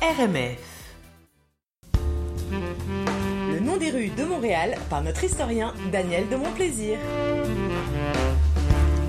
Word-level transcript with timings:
RMF. 0.00 0.58
Le 3.52 3.60
nom 3.60 3.76
des 3.78 3.90
rues 3.90 4.10
de 4.16 4.24
Montréal 4.24 4.76
par 4.88 5.02
notre 5.02 5.24
historien 5.24 5.74
Daniel 5.90 6.28
de 6.28 6.36
Montplaisir. 6.36 6.98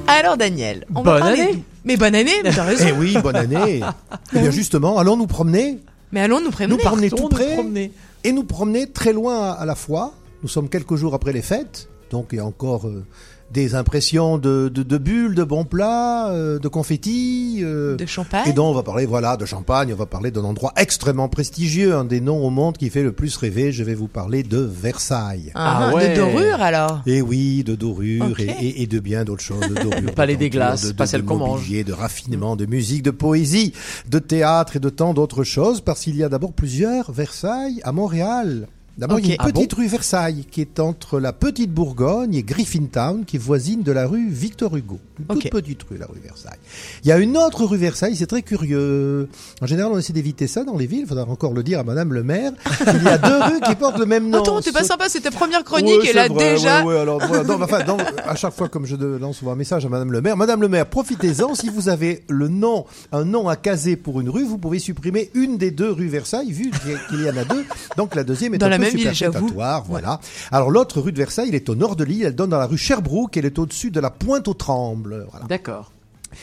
Alors 0.07 0.35
Daniel, 0.37 0.85
on 0.95 1.03
Bonne 1.03 1.13
va 1.13 1.19
parler 1.19 1.41
année. 1.41 1.63
Mais 1.85 1.95
bonne 1.95 2.15
année, 2.15 2.31
mais 2.43 2.51
t'as 2.51 2.63
raison. 2.63 2.85
Eh 2.89 2.91
oui, 2.93 3.15
bonne 3.21 3.35
année. 3.35 3.81
Eh 4.35 4.39
bien 4.39 4.51
justement, 4.51 4.97
allons 4.97 5.15
nous 5.17 5.27
promener, 5.27 5.79
Mais 6.11 6.21
allons 6.21 6.39
nous 6.39 6.45
nous 6.45 6.77
promener 6.77 7.09
Partons 7.09 7.15
tout 7.15 7.23
nous 7.23 7.29
près 7.29 7.53
promener. 7.53 7.91
et 8.23 8.31
nous 8.31 8.43
promener 8.43 8.87
très 8.91 9.13
loin 9.13 9.51
à 9.51 9.65
la 9.65 9.75
fois. 9.75 10.13
Nous 10.41 10.49
sommes 10.49 10.69
quelques 10.69 10.95
jours 10.95 11.13
après 11.13 11.33
les 11.33 11.41
fêtes, 11.43 11.87
donc 12.11 12.29
il 12.31 12.37
y 12.37 12.39
a 12.39 12.45
encore 12.45 12.87
euh, 12.87 13.05
des 13.51 13.73
impressions 13.73 14.37
de, 14.37 14.69
de, 14.71 14.83
de 14.83 14.97
bulles, 14.99 15.33
de 15.33 15.43
bons 15.43 15.65
plats, 15.65 16.29
euh, 16.29 16.59
de 16.59 16.67
confettis. 16.67 17.61
euh, 17.63 17.95
de 17.95 18.05
champagne. 18.05 18.47
et 18.47 18.53
donc 18.53 18.67
on 18.67 18.73
va 18.73 18.83
parler 18.83 19.07
voilà 19.07 19.37
de 19.37 19.45
champagne, 19.45 19.91
on 19.91 19.95
va 19.95 20.05
parler 20.05 20.29
d'un 20.29 20.43
endroit 20.43 20.71
extrêmement 20.77 21.29
prestigieux, 21.29 21.95
un 21.95 22.05
des 22.05 22.21
noms 22.21 22.45
au 22.45 22.51
monde 22.51 22.77
qui 22.77 22.89
fait 22.91 23.01
le 23.01 23.11
plus 23.11 23.35
rêver. 23.37 23.71
Je 23.71 23.83
vais 23.83 23.95
vous 23.95 24.07
parler 24.07 24.43
de 24.43 24.59
Versailles. 24.59 25.51
Ah, 25.55 25.87
Ah 25.89 25.95
ouais. 25.95 26.11
De 26.11 26.15
dorure 26.21 26.61
alors? 26.61 27.01
Et 27.07 27.21
oui, 27.23 27.63
de 27.63 27.73
dorure 27.75 28.39
et, 28.39 28.43
et- 28.61 28.83
et 28.83 28.87
de 28.87 28.99
bien 28.99 29.23
d'autres 29.23 29.41
choses. 29.43 29.61
De 29.61 29.73
dorure, 29.73 30.01
Le 30.01 30.11
palais 30.13 30.35
de 30.35 30.39
des 30.41 30.49
glaces, 30.51 30.85
de, 30.85 30.91
pas 30.91 31.07
celle 31.07 31.23
qu'on 31.25 31.37
mange. 31.37 31.61
mobilier, 31.61 31.83
de 31.83 31.93
raffinement, 31.93 32.55
de 32.55 32.65
musique, 32.67 33.01
de 33.03 33.11
poésie, 33.11 33.73
de 34.09 34.19
théâtre 34.19 34.75
et 34.75 34.79
de 34.79 34.89
tant 34.89 35.13
d'autres 35.15 35.43
choses, 35.43 35.81
parce 35.81 36.01
qu'il 36.01 36.15
y 36.17 36.23
a 36.23 36.29
d'abord 36.29 36.53
plusieurs 36.53 37.11
Versailles 37.11 37.81
à 37.83 37.91
Montréal. 37.91 38.67
D'abord, 38.99 39.19
il 39.19 39.27
y 39.27 39.31
a 39.31 39.35
une 39.35 39.37
Ah 39.39 39.45
petite 39.45 39.71
rue 39.73 39.87
Versailles 39.87 40.45
qui 40.51 40.59
est 40.59 40.77
entre 40.81 41.21
la 41.21 41.31
Petite 41.31 41.71
Bourgogne 41.71 42.35
et 42.35 42.43
Griffintown, 42.43 43.23
qui 43.23 43.37
est 43.37 43.39
voisine 43.39 43.81
de 43.81 43.93
la 43.93 44.05
rue 44.05 44.27
Victor 44.29 44.75
Hugo. 44.75 44.99
Une 45.19 45.25
toute 45.39 45.49
petite 45.49 45.83
rue, 45.83 45.97
la 45.97 46.05
rue 46.05 46.19
Versailles. 46.21 46.59
Il 47.05 47.07
y 47.07 47.13
a 47.13 47.17
une 47.17 47.37
autre 47.37 47.63
rue 47.63 47.77
Versailles, 47.77 48.17
c'est 48.17 48.27
très 48.27 48.41
curieux. 48.41 49.29
En 49.61 49.67
général, 49.67 49.93
on 49.93 49.97
essaie 49.97 50.11
d'éviter 50.11 50.47
ça 50.47 50.65
dans 50.65 50.77
les 50.77 50.85
villes. 50.85 51.01
Il 51.03 51.07
faudra 51.07 51.23
encore 51.23 51.53
le 51.53 51.63
dire 51.63 51.79
à 51.79 51.83
Madame 51.83 52.11
le 52.11 52.23
maire. 52.23 52.51
Il 52.93 53.03
y 53.03 53.07
a 53.07 53.17
deux 53.17 53.41
rues 53.43 53.61
qui 53.67 53.75
portent 53.75 53.99
le 53.99 54.05
même 54.05 54.29
nom. 54.29 54.39
Attends, 54.41 54.59
t'es 54.59 54.73
pas 54.73 54.83
sympa, 54.83 55.07
c'était 55.07 55.31
première 55.31 55.63
chronique 55.63 56.01
Ouais, 56.01 56.09
et 56.09 56.13
là 56.13 56.23
c'est 56.27 56.33
vrai, 56.33 56.53
déjà. 56.55 56.83
ouais, 56.83 56.93
ouais, 56.93 56.99
alors, 56.99 57.25
voilà, 57.25 57.43
non, 57.45 57.61
enfin, 57.61 57.83
non, 57.85 57.95
à 58.25 58.35
chaque 58.35 58.53
fois, 58.53 58.67
comme 58.67 58.85
je 58.85 58.97
lance 58.97 59.37
souvent 59.37 59.53
un 59.53 59.55
message 59.55 59.85
à 59.85 59.89
Madame 59.89 60.11
le 60.11 60.19
maire, 60.19 60.35
Madame 60.35 60.59
le 60.61 60.67
maire, 60.67 60.85
profitez-en. 60.85 61.55
si 61.55 61.69
vous 61.69 61.87
avez 61.87 62.23
le 62.27 62.49
nom, 62.49 62.85
un 63.13 63.23
nom 63.23 63.47
à 63.47 63.55
caser 63.55 63.95
pour 63.95 64.19
une 64.19 64.29
rue, 64.29 64.43
vous 64.43 64.57
pouvez 64.57 64.79
supprimer 64.79 65.29
une 65.35 65.57
des 65.57 65.71
deux 65.71 65.89
rues 65.91 66.09
Versailles, 66.09 66.51
vu 66.51 66.69
qu'il 67.09 67.21
y 67.23 67.29
en 67.29 67.37
a 67.37 67.45
deux. 67.45 67.63
Donc 67.95 68.13
la 68.15 68.25
deuxième 68.25 68.53
est 68.55 68.57
Dans 68.57 68.65
un 68.65 68.69
la 68.69 68.75
peu 68.77 68.83
même 68.83 68.88
ville, 68.91 69.13
superfétatoire, 69.13 69.83
Voilà. 69.85 70.19
Alors 70.51 70.71
l'autre 70.71 71.01
rue 71.01 71.11
de 71.11 71.17
Versailles, 71.17 71.49
elle 71.49 71.55
est 71.55 71.69
au 71.69 71.75
nord 71.75 71.95
de 71.95 72.03
l'île. 72.03 72.25
Elle 72.25 72.35
donne 72.35 72.49
dans 72.49 72.59
la 72.59 72.65
rue 72.65 72.77
Sherbrooke. 72.77 73.37
Elle 73.37 73.45
est 73.45 73.59
au-dessus 73.59 73.91
de 73.91 73.99
la 73.99 74.09
Pointe 74.09 74.47
aux 74.47 74.53
Trembles. 74.53 75.25
Voilà. 75.31 75.45
D'accord. 75.47 75.91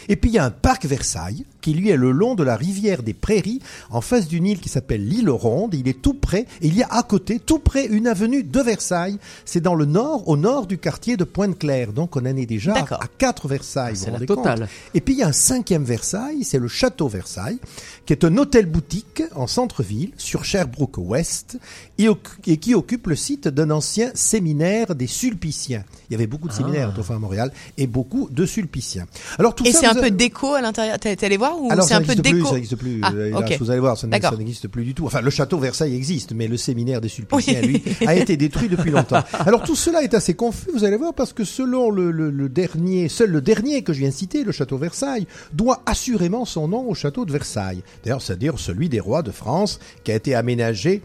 Et 0.08 0.16
puis 0.16 0.30
il 0.30 0.34
y 0.34 0.38
a 0.38 0.44
un 0.44 0.50
parc 0.50 0.86
Versailles 0.86 1.44
qui 1.60 1.74
lui 1.74 1.90
est 1.90 1.96
le 1.96 2.12
long 2.12 2.34
de 2.34 2.44
la 2.44 2.56
rivière 2.56 3.02
des 3.02 3.12
Prairies 3.12 3.60
en 3.90 4.00
face 4.00 4.28
d'une 4.28 4.46
île 4.46 4.60
qui 4.60 4.68
s'appelle 4.68 5.06
l'île 5.06 5.30
Ronde. 5.30 5.74
Il 5.74 5.88
est 5.88 6.00
tout 6.00 6.14
près 6.14 6.46
et 6.62 6.68
il 6.68 6.76
y 6.76 6.82
a 6.82 6.88
à 6.92 7.02
côté, 7.02 7.40
tout 7.40 7.58
près, 7.58 7.86
une 7.86 8.06
avenue 8.06 8.44
de 8.44 8.60
Versailles. 8.60 9.18
C'est 9.44 9.60
dans 9.60 9.74
le 9.74 9.84
nord, 9.84 10.28
au 10.28 10.36
nord 10.36 10.66
du 10.66 10.78
quartier 10.78 11.16
de 11.16 11.24
Pointe-Claire. 11.24 11.92
Donc 11.92 12.16
on 12.16 12.20
en 12.20 12.36
est 12.36 12.46
déjà 12.46 12.74
à 12.74 13.06
quatre 13.18 13.48
Versailles. 13.48 13.96
C'est 13.96 14.10
la 14.10 14.20
totale. 14.20 14.68
Et 14.94 15.00
puis 15.00 15.14
il 15.14 15.18
y 15.18 15.22
a 15.22 15.28
un 15.28 15.32
cinquième 15.32 15.84
Versailles, 15.84 16.44
c'est 16.44 16.58
le 16.58 16.68
château 16.68 17.08
Versailles, 17.08 17.58
qui 18.04 18.12
est 18.12 18.24
un 18.24 18.36
hôtel-boutique 18.36 19.22
en 19.34 19.46
centre-ville 19.46 20.12
sur 20.16 20.44
Sherbrooke 20.44 20.98
Ouest 20.98 21.58
et, 21.98 22.08
qui 22.58 22.74
occupe 22.74 23.06
le 23.08 23.16
site 23.16 23.48
d'un 23.48 23.70
ancien 23.70 24.10
séminaire 24.14 24.94
des 24.94 25.06
Sulpiciens. 25.06 25.84
Il 26.08 26.12
y 26.12 26.16
avait 26.16 26.26
beaucoup 26.26 26.48
de 26.48 26.52
séminaires 26.52 26.90
autrefois 26.90 27.16
à 27.16 27.18
Montréal 27.18 27.52
et 27.76 27.86
beaucoup 27.86 28.28
de 28.30 28.46
Sulpiciens. 28.46 29.06
Alors 29.38 29.54
tout 29.54 29.64
Et 29.64 29.72
ça, 29.72 29.75
c'est 29.80 29.86
un 29.86 29.94
peu 29.94 30.10
déco 30.10 30.54
à 30.54 30.60
l'intérieur. 30.60 30.98
T'es 30.98 31.24
allé 31.24 31.36
voir 31.36 31.60
ou 31.60 31.68
c'est 31.82 31.94
un 31.94 32.00
peu 32.02 32.14
n'existe 32.14 32.22
plus, 32.22 32.32
déco 32.32 32.48
ça 32.48 32.54
n'existe 32.54 32.76
plus. 32.76 33.00
Ah, 33.02 33.12
euh, 33.14 33.26
hélas, 33.28 33.40
ok. 33.52 33.56
Vous 33.60 33.70
allez 33.70 33.80
voir, 33.80 33.96
ça 33.98 34.06
n'existe 34.06 34.68
plus 34.68 34.84
du 34.84 34.94
tout. 34.94 35.06
Enfin, 35.06 35.20
le 35.20 35.30
château 35.30 35.58
Versailles 35.58 35.94
existe, 35.94 36.32
mais 36.32 36.48
le 36.48 36.56
séminaire 36.56 37.00
des 37.00 37.08
Sulpiciens, 37.08 37.60
lui, 37.60 37.82
a 38.06 38.14
été 38.14 38.36
détruit 38.36 38.68
depuis 38.68 38.90
longtemps. 38.90 39.22
Alors 39.32 39.62
tout 39.62 39.76
cela 39.76 40.02
est 40.02 40.14
assez 40.14 40.34
confus, 40.34 40.68
vous 40.72 40.84
allez 40.84 40.96
voir, 40.96 41.14
parce 41.14 41.32
que 41.32 41.44
selon 41.44 41.90
le, 41.90 42.10
le- 42.10 42.30
le 42.30 42.48
dernier, 42.48 43.08
seul 43.08 43.30
le 43.30 43.40
dernier 43.40 43.82
que 43.82 43.92
je 43.92 44.00
viens 44.00 44.08
de 44.08 44.14
citer, 44.14 44.44
le 44.44 44.52
château 44.52 44.76
Versailles, 44.78 45.26
doit 45.52 45.82
assurément 45.86 46.44
son 46.44 46.68
nom 46.68 46.88
au 46.88 46.94
château 46.94 47.24
de 47.24 47.32
Versailles. 47.32 47.82
D'ailleurs, 48.04 48.22
c'est-à-dire 48.22 48.58
celui 48.58 48.88
des 48.88 49.00
rois 49.00 49.22
de 49.22 49.30
France, 49.30 49.78
qui 50.04 50.12
a 50.12 50.14
été 50.14 50.34
aménagé 50.34 51.02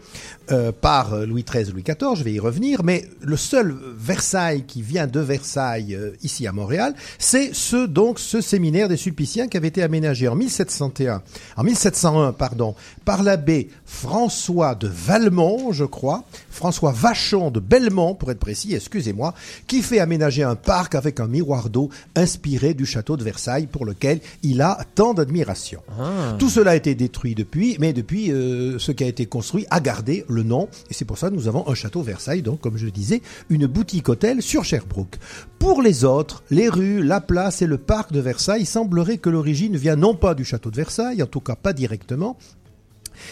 euh, 0.50 0.72
par 0.72 1.14
euh, 1.14 1.26
Louis 1.26 1.44
XIII, 1.44 1.72
Louis 1.72 1.82
XIV, 1.82 2.16
je 2.16 2.24
vais 2.24 2.32
y 2.32 2.40
revenir, 2.40 2.82
mais 2.84 3.04
le 3.20 3.36
seul 3.36 3.74
Versailles 3.96 4.64
qui 4.66 4.82
vient 4.82 5.06
de 5.06 5.20
Versailles 5.20 5.94
euh, 5.94 6.10
ici 6.22 6.46
à 6.46 6.52
Montréal, 6.52 6.94
c'est 7.18 7.54
ce 7.54 7.86
donc 7.86 8.18
ce 8.18 8.40
séminaire 8.40 8.61
des 8.70 8.96
Sulpiciens 8.96 9.48
qui 9.48 9.56
avait 9.56 9.68
été 9.68 9.82
aménagé 9.82 10.28
en 10.28 10.36
1701, 10.36 11.22
en 11.56 11.62
1701 11.62 12.32
pardon, 12.32 12.74
par 13.04 13.22
l'abbé 13.22 13.68
François 13.84 14.74
de 14.74 14.88
Valmont, 14.88 15.72
je 15.72 15.84
crois, 15.84 16.24
François 16.50 16.92
Vachon 16.92 17.50
de 17.50 17.60
Belmont 17.60 18.14
pour 18.14 18.30
être 18.30 18.38
précis, 18.38 18.74
excusez-moi, 18.74 19.34
qui 19.66 19.82
fait 19.82 19.98
aménager 19.98 20.42
un 20.42 20.54
parc 20.54 20.94
avec 20.94 21.18
un 21.18 21.26
miroir 21.26 21.70
d'eau 21.70 21.90
inspiré 22.14 22.74
du 22.74 22.86
château 22.86 23.16
de 23.16 23.24
Versailles 23.24 23.66
pour 23.66 23.84
lequel 23.84 24.20
il 24.42 24.62
a 24.62 24.78
tant 24.94 25.14
d'admiration. 25.14 25.82
Ah. 25.98 26.36
Tout 26.38 26.48
cela 26.48 26.72
a 26.72 26.76
été 26.76 26.94
détruit 26.94 27.34
depuis, 27.34 27.76
mais 27.80 27.92
depuis, 27.92 28.30
euh, 28.30 28.78
ce 28.78 28.92
qui 28.92 29.04
a 29.04 29.08
été 29.08 29.26
construit 29.26 29.66
a 29.70 29.80
gardé 29.80 30.24
le 30.28 30.42
nom, 30.42 30.68
et 30.90 30.94
c'est 30.94 31.04
pour 31.04 31.18
ça 31.18 31.30
que 31.30 31.34
nous 31.34 31.48
avons 31.48 31.68
un 31.68 31.74
château 31.74 32.02
Versailles, 32.02 32.42
donc 32.42 32.60
comme 32.60 32.76
je 32.76 32.84
le 32.84 32.90
disais, 32.90 33.22
une 33.50 33.66
boutique 33.66 34.08
hôtel 34.08 34.42
sur 34.42 34.64
Sherbrooke. 34.64 35.18
Pour 35.58 35.80
les 35.80 36.04
autres, 36.04 36.42
les 36.50 36.68
rues, 36.68 37.02
la 37.02 37.20
place 37.20 37.62
et 37.62 37.66
le 37.66 37.78
parc 37.78 38.12
de 38.12 38.20
Versailles, 38.20 38.51
il 38.58 38.66
semblerait 38.66 39.18
que 39.18 39.30
l'origine 39.30 39.76
vient 39.76 39.96
non 39.96 40.14
pas 40.14 40.34
du 40.34 40.44
château 40.44 40.70
de 40.70 40.76
Versailles, 40.76 41.22
en 41.22 41.26
tout 41.26 41.40
cas 41.40 41.56
pas 41.56 41.72
directement, 41.72 42.36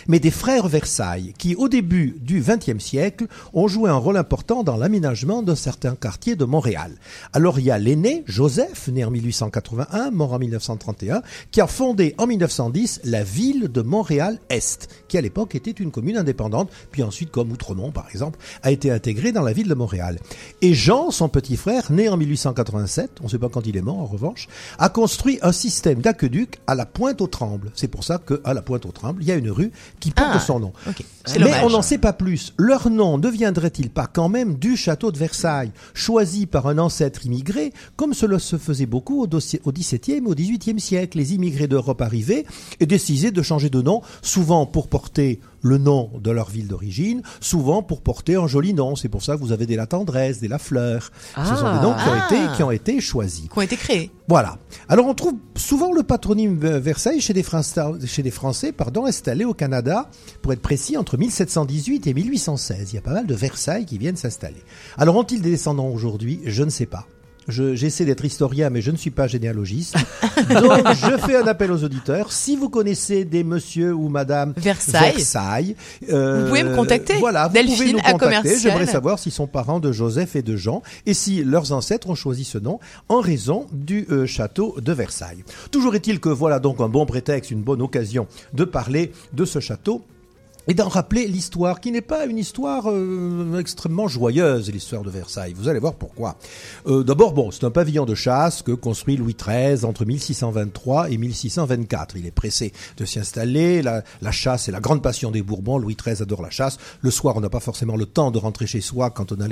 mais 0.08 0.20
des 0.20 0.30
frères 0.30 0.68
Versailles, 0.68 1.34
qui 1.38 1.54
au 1.54 1.68
début 1.68 2.16
du 2.20 2.40
XXe 2.40 2.82
siècle 2.82 3.26
ont 3.52 3.68
joué 3.68 3.90
un 3.90 3.96
rôle 3.96 4.16
important 4.16 4.62
dans 4.62 4.76
l'aménagement 4.76 5.42
d'un 5.42 5.54
certain 5.54 5.94
quartier 5.94 6.36
de 6.36 6.44
Montréal. 6.44 6.92
Alors 7.32 7.58
il 7.58 7.66
y 7.66 7.70
a 7.70 7.78
l'aîné, 7.78 8.24
Joseph, 8.26 8.88
né 8.88 9.04
en 9.04 9.10
1881, 9.10 10.10
mort 10.10 10.32
en 10.32 10.38
1931, 10.38 11.22
qui 11.50 11.60
a 11.60 11.66
fondé 11.66 12.14
en 12.18 12.26
1910 12.26 13.00
la 13.04 13.22
ville 13.22 13.68
de 13.68 13.82
Montréal-Est, 13.82 14.88
qui 15.08 15.18
à 15.18 15.20
l'époque 15.20 15.54
était 15.54 15.70
une 15.70 15.90
commune 15.90 16.16
indépendante, 16.16 16.70
puis 16.90 17.02
ensuite, 17.02 17.30
comme 17.30 17.52
Outremont 17.52 17.90
par 17.90 18.08
exemple, 18.10 18.38
a 18.62 18.70
été 18.70 18.90
intégrée 18.90 19.32
dans 19.32 19.42
la 19.42 19.52
ville 19.52 19.68
de 19.68 19.74
Montréal. 19.74 20.18
Et 20.62 20.74
Jean, 20.74 21.10
son 21.10 21.28
petit 21.28 21.56
frère, 21.56 21.90
né 21.92 22.08
en 22.08 22.16
1887, 22.16 23.18
on 23.20 23.24
ne 23.24 23.28
sait 23.28 23.38
pas 23.38 23.48
quand 23.48 23.66
il 23.66 23.76
est 23.76 23.82
mort 23.82 23.98
en 23.98 24.06
revanche, 24.06 24.48
a 24.78 24.88
construit 24.88 25.38
un 25.42 25.52
système 25.52 26.00
d'aqueduc 26.00 26.58
à 26.66 26.74
la 26.74 26.86
Pointe 26.86 27.20
aux 27.20 27.26
Trembles. 27.26 27.70
C'est 27.74 27.88
pour 27.88 28.04
ça 28.04 28.18
qu'à 28.18 28.54
la 28.54 28.62
Pointe 28.62 28.86
aux 28.86 28.92
Trembles, 28.92 29.22
il 29.22 29.28
y 29.28 29.32
a 29.32 29.36
une 29.36 29.50
rue 29.50 29.72
qui 30.00 30.10
porte 30.10 30.30
Ah, 30.34 30.40
son 30.40 30.60
nom. 30.60 30.72
Mais 30.86 31.38
dommage. 31.38 31.64
on 31.64 31.70
n'en 31.70 31.82
sait 31.82 31.98
pas 31.98 32.12
plus. 32.12 32.52
Leur 32.56 32.90
nom 32.90 33.18
ne 33.18 33.28
viendrait-il 33.28 33.90
pas 33.90 34.06
quand 34.06 34.28
même 34.28 34.54
du 34.56 34.76
château 34.76 35.12
de 35.12 35.18
Versailles, 35.18 35.72
choisi 35.94 36.46
par 36.46 36.66
un 36.66 36.78
ancêtre 36.78 37.26
immigré, 37.26 37.72
comme 37.96 38.14
cela 38.14 38.38
se 38.38 38.56
faisait 38.56 38.86
beaucoup 38.86 39.22
au 39.22 39.26
XVIIe 39.72 40.16
et 40.16 40.20
au 40.26 40.34
XVIIIe 40.34 40.80
siècle? 40.80 41.18
Les 41.18 41.34
immigrés 41.34 41.68
d'Europe 41.68 42.00
arrivaient 42.02 42.46
et 42.80 42.86
décidaient 42.86 43.30
de 43.30 43.42
changer 43.42 43.70
de 43.70 43.82
nom, 43.82 44.00
souvent 44.22 44.66
pour 44.66 44.88
porter 44.88 45.40
le 45.62 45.78
nom 45.78 46.10
de 46.20 46.30
leur 46.30 46.48
ville 46.50 46.68
d'origine, 46.68 47.22
souvent 47.40 47.82
pour 47.82 48.00
porter 48.02 48.36
un 48.36 48.46
joli 48.46 48.74
nom. 48.74 48.96
C'est 48.96 49.08
pour 49.08 49.22
ça 49.22 49.34
que 49.36 49.40
vous 49.40 49.52
avez 49.52 49.66
des 49.66 49.76
La 49.76 49.86
Tendresse, 49.86 50.40
des 50.40 50.48
La 50.48 50.58
Fleur. 50.58 51.10
Ce 51.36 51.54
sont 51.56 51.72
des 51.74 51.80
noms 51.80 51.94
qui 51.94 52.08
ont, 52.08 52.12
Ah. 52.12 52.26
été, 52.28 52.56
qui 52.56 52.62
ont 52.62 52.70
été 52.70 53.00
choisis. 53.00 53.48
Qui 53.48 53.58
ont 53.58 53.62
été 53.62 53.76
créés. 53.76 54.10
Voilà. 54.28 54.58
Alors 54.88 55.06
on 55.06 55.14
trouve 55.14 55.34
souvent 55.56 55.92
le 55.92 56.02
patronyme 56.02 56.56
Versailles 56.58 57.20
chez 57.20 57.32
des, 57.32 57.42
Français, 57.42 57.80
chez 58.06 58.22
des 58.22 58.30
Français 58.30 58.72
pardon, 58.72 59.06
installés 59.06 59.44
au 59.44 59.54
Canada, 59.54 60.08
pour 60.42 60.52
être 60.52 60.62
précis, 60.62 60.96
entre 60.96 61.16
1718 61.18 62.06
et 62.06 62.14
1816. 62.14 62.92
Il 62.92 62.94
y 62.94 62.98
a 62.98 63.02
pas 63.02 63.12
mal 63.12 63.26
de 63.26 63.34
Versailles 63.34 63.86
qui 63.86 63.98
viennent 63.98 64.16
s'installer. 64.16 64.62
Alors 64.96 65.16
ont-ils 65.16 65.42
des 65.42 65.50
descendants 65.50 65.88
aujourd'hui? 65.88 66.40
Je 66.44 66.62
ne 66.62 66.70
sais 66.70 66.86
pas. 66.86 67.06
Je- 67.48 67.74
J'essaie 67.74 68.04
d'être 68.04 68.24
historien, 68.24 68.70
mais 68.70 68.80
je 68.82 68.90
ne 68.90 68.96
suis 68.96 69.10
pas 69.10 69.26
généalogiste. 69.26 69.96
Donc, 70.50 70.86
je 70.94 71.16
fais 71.18 71.36
un 71.36 71.46
appel 71.46 71.72
aux 71.72 71.82
auditeurs. 71.84 72.32
Si 72.32 72.56
vous 72.56 72.68
connaissez 72.68 73.24
des 73.24 73.42
monsieur 73.44 73.92
ou 73.94 74.08
madame 74.08 74.52
Versailles. 74.56 75.14
Versailles, 75.16 75.76
euh, 76.10 76.42
Vous 76.42 76.48
pouvez 76.48 76.62
me 76.64 76.76
contacter. 76.76 77.14
Voilà, 77.18 77.48
vous 77.48 77.54
Delphine 77.54 77.76
pouvez 77.76 77.92
nous 77.92 77.98
contacter. 78.00 78.58
J'aimerais 78.58 78.86
savoir 78.86 79.18
s'ils 79.18 79.32
sont 79.32 79.46
parents 79.46 79.80
de 79.80 79.90
Joseph 79.92 80.36
et 80.36 80.42
de 80.42 80.56
Jean 80.56 80.82
et 81.06 81.14
si 81.14 81.42
leurs 81.42 81.72
ancêtres 81.72 82.10
ont 82.10 82.14
choisi 82.14 82.44
ce 82.44 82.58
nom 82.58 82.78
en 83.08 83.20
raison 83.20 83.66
du 83.72 84.06
euh, 84.10 84.26
château 84.26 84.76
de 84.80 84.92
Versailles. 84.92 85.44
Toujours 85.70 85.94
est-il 85.94 86.20
que 86.20 86.28
voilà 86.28 86.58
donc 86.60 86.80
un 86.80 86.88
bon 86.88 87.06
prétexte, 87.06 87.50
une 87.50 87.62
bonne 87.62 87.82
occasion 87.82 88.26
de 88.54 88.64
parler 88.64 89.12
de 89.32 89.44
ce 89.44 89.60
château 89.60 90.02
et 90.68 90.74
d'en 90.74 90.88
rappeler 90.88 91.26
l'histoire, 91.26 91.80
qui 91.80 91.90
n'est 91.90 92.00
pas 92.00 92.26
une 92.26 92.38
histoire 92.38 92.90
euh, 92.90 93.58
extrêmement 93.58 94.08
joyeuse, 94.08 94.70
l'histoire 94.70 95.02
de 95.02 95.10
Versailles. 95.10 95.54
Vous 95.56 95.68
allez 95.68 95.80
voir 95.80 95.94
pourquoi. 95.94 96.36
Euh, 96.86 97.02
D'abord, 97.02 97.32
bon, 97.32 97.50
c'est 97.50 97.64
un 97.64 97.70
pavillon 97.70 98.04
de 98.04 98.14
chasse 98.14 98.62
que 98.62 98.72
construit 98.72 99.16
Louis 99.16 99.34
XIII 99.34 99.84
entre 99.84 100.04
1623 100.04 101.10
et 101.10 101.16
1624. 101.16 102.16
Il 102.16 102.26
est 102.26 102.30
pressé 102.30 102.72
de 102.96 103.04
s'y 103.04 103.18
installer. 103.18 103.82
La, 103.82 104.02
chasse 104.30 104.68
est 104.68 104.72
la 104.72 104.80
grande 104.80 105.02
passion 105.02 105.30
des 105.30 105.42
Bourbons. 105.42 105.78
Louis 105.78 105.96
XIII 105.96 106.22
adore 106.22 106.42
la 106.42 106.50
chasse. 106.50 106.78
Le 107.00 107.10
soir, 107.10 107.36
on 107.36 107.40
n'a 107.40 107.50
pas 107.50 107.60
forcément 107.60 107.96
le 107.96 108.06
temps 108.06 108.30
de 108.30 108.38
rentrer 108.38 108.66
chez 108.66 108.80
soi 108.80 109.10
quand 109.10 109.32
on 109.32 109.40
a 109.40 109.48